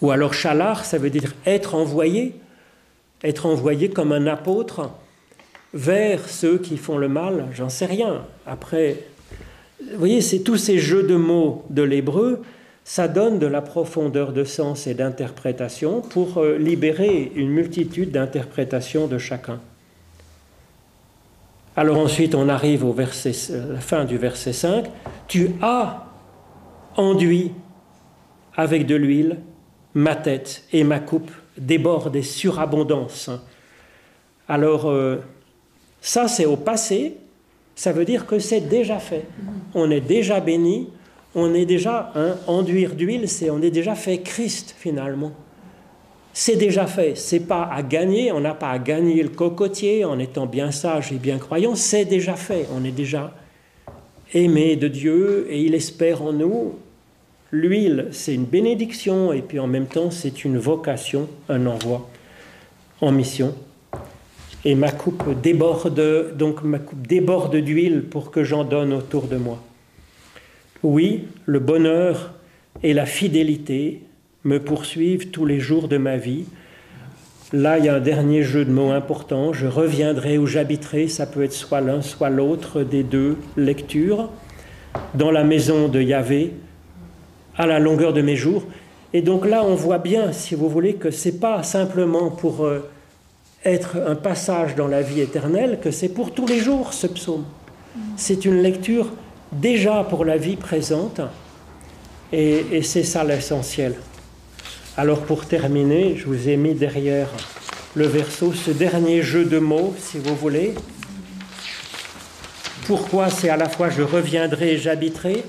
[0.00, 2.34] Ou alors chalar, ça veut dire être envoyé
[3.24, 4.90] être envoyé comme un apôtre
[5.72, 8.26] vers ceux qui font le mal, j'en sais rien.
[8.46, 8.98] Après,
[9.92, 12.42] vous voyez, c'est tous ces jeux de mots de l'hébreu,
[12.84, 19.06] ça donne de la profondeur de sens et d'interprétation pour euh, libérer une multitude d'interprétations
[19.06, 19.60] de chacun.
[21.76, 24.84] Alors ensuite, on arrive au verset, la fin du verset 5.
[25.26, 26.06] Tu as
[26.96, 27.52] enduit
[28.54, 29.38] avec de l'huile
[29.94, 33.30] ma tête et ma coupe déborde et surabondance.
[34.48, 35.16] Alors, euh,
[36.00, 37.16] ça c'est au passé,
[37.74, 39.24] ça veut dire que c'est déjà fait.
[39.74, 40.88] On est déjà béni,
[41.34, 45.32] on est déjà, hein, enduire d'huile, c'est on est déjà fait Christ finalement.
[46.32, 50.18] C'est déjà fait, c'est pas à gagner, on n'a pas à gagner le cocotier en
[50.18, 53.32] étant bien sage et bien croyant, c'est déjà fait, on est déjà
[54.32, 56.74] aimé de Dieu et il espère en nous.
[57.52, 62.08] L'huile, c'est une bénédiction et puis en même temps, c'est une vocation, un envoi
[63.00, 63.54] en mission.
[64.64, 69.36] Et ma coupe déborde, donc ma coupe déborde d'huile pour que j'en donne autour de
[69.36, 69.62] moi.
[70.82, 72.32] Oui, le bonheur
[72.82, 74.02] et la fidélité
[74.44, 76.44] me poursuivent tous les jours de ma vie.
[77.52, 79.52] Là, il y a un dernier jeu de mots important.
[79.52, 81.08] Je reviendrai où j'habiterai.
[81.08, 84.28] Ça peut être soit l'un, soit l'autre des deux lectures.
[85.14, 86.52] Dans la maison de Yahvé,
[87.56, 88.64] à la longueur de mes jours.
[89.12, 92.80] Et donc là, on voit bien, si vous voulez, que c'est pas simplement pour euh,
[93.64, 97.44] être un passage dans la vie éternelle, que c'est pour tous les jours ce psaume.
[98.16, 99.12] C'est une lecture
[99.52, 101.20] déjà pour la vie présente,
[102.32, 103.94] et, c'est ça l'essentiel.
[104.96, 107.28] Alors pour terminer, je vous ai mis derrière
[107.94, 110.74] le verso ce dernier jeu de mots, si vous voulez.
[112.86, 115.44] Pourquoi c'est à la fois je reviendrai et j'habiterai?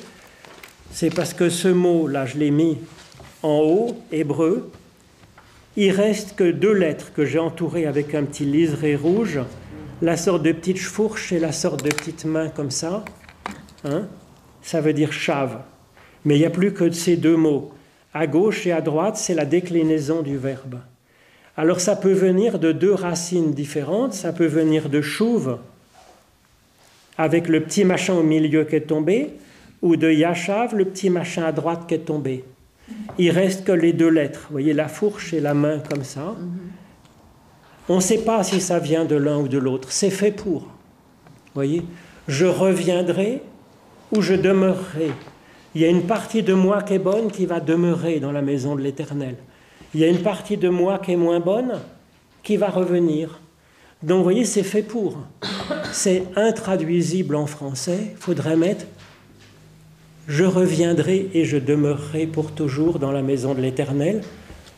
[0.92, 2.78] C'est parce que ce mot, là, je l'ai mis
[3.44, 4.72] en haut, hébreu.
[5.78, 9.40] Il reste que deux lettres que j'ai entourées avec un petit liseré rouge,
[10.02, 13.04] la sorte de petite fourche et la sorte de petite main comme ça.
[13.84, 14.08] Hein
[14.62, 15.60] ça veut dire chave.
[16.24, 17.72] Mais il n'y a plus que ces deux mots.
[18.14, 20.80] À gauche et à droite, c'est la déclinaison du verbe.
[21.58, 24.14] Alors ça peut venir de deux racines différentes.
[24.14, 25.60] Ça peut venir de chouve,
[27.18, 29.32] avec le petit machin au milieu qui est tombé,
[29.82, 32.44] ou de Yashav, le petit machin à droite qui est tombé.
[33.18, 34.42] Il reste que les deux lettres.
[34.48, 36.36] Vous voyez la fourche et la main comme ça.
[37.88, 39.92] On ne sait pas si ça vient de l'un ou de l'autre.
[39.92, 40.62] C'est fait pour.
[40.62, 41.84] Vous voyez
[42.28, 43.42] Je reviendrai
[44.12, 45.12] ou je demeurerai.
[45.74, 48.42] Il y a une partie de moi qui est bonne qui va demeurer dans la
[48.42, 49.36] maison de l'Éternel.
[49.94, 51.80] Il y a une partie de moi qui est moins bonne
[52.44, 53.40] qui va revenir.
[54.04, 55.18] Donc vous voyez, c'est fait pour.
[55.92, 58.12] C'est intraduisible en français.
[58.12, 58.86] Il faudrait mettre
[60.28, 64.22] je reviendrai et je demeurerai pour toujours dans la maison de l'Éternel.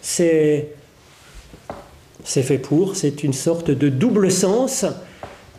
[0.01, 0.69] C'est,
[2.23, 4.85] fait pour, c'est une sorte de double sens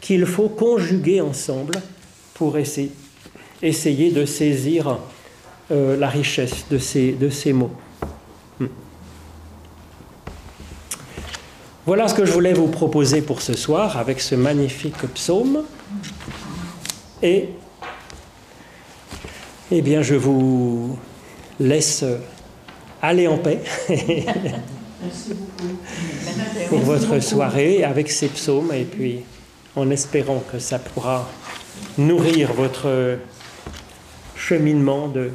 [0.01, 1.75] qu'il faut conjuguer ensemble
[2.35, 2.91] pour essayer,
[3.63, 4.99] de saisir
[5.71, 7.73] euh, la richesse de ces, de ces mots.
[8.61, 8.67] Hmm.
[11.87, 15.63] Voilà ce que je voulais vous proposer pour ce soir avec ce magnifique psaume.
[17.23, 17.49] Et
[19.71, 20.99] eh bien, je vous
[21.61, 22.05] laisse
[23.03, 23.61] aller en paix
[26.69, 29.21] pour votre soirée avec ces psaumes et puis
[29.77, 31.29] en espérant que ça pourra
[31.97, 33.19] nourrir votre
[34.35, 35.31] cheminement de,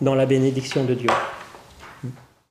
[0.00, 1.10] dans la bénédiction de Dieu.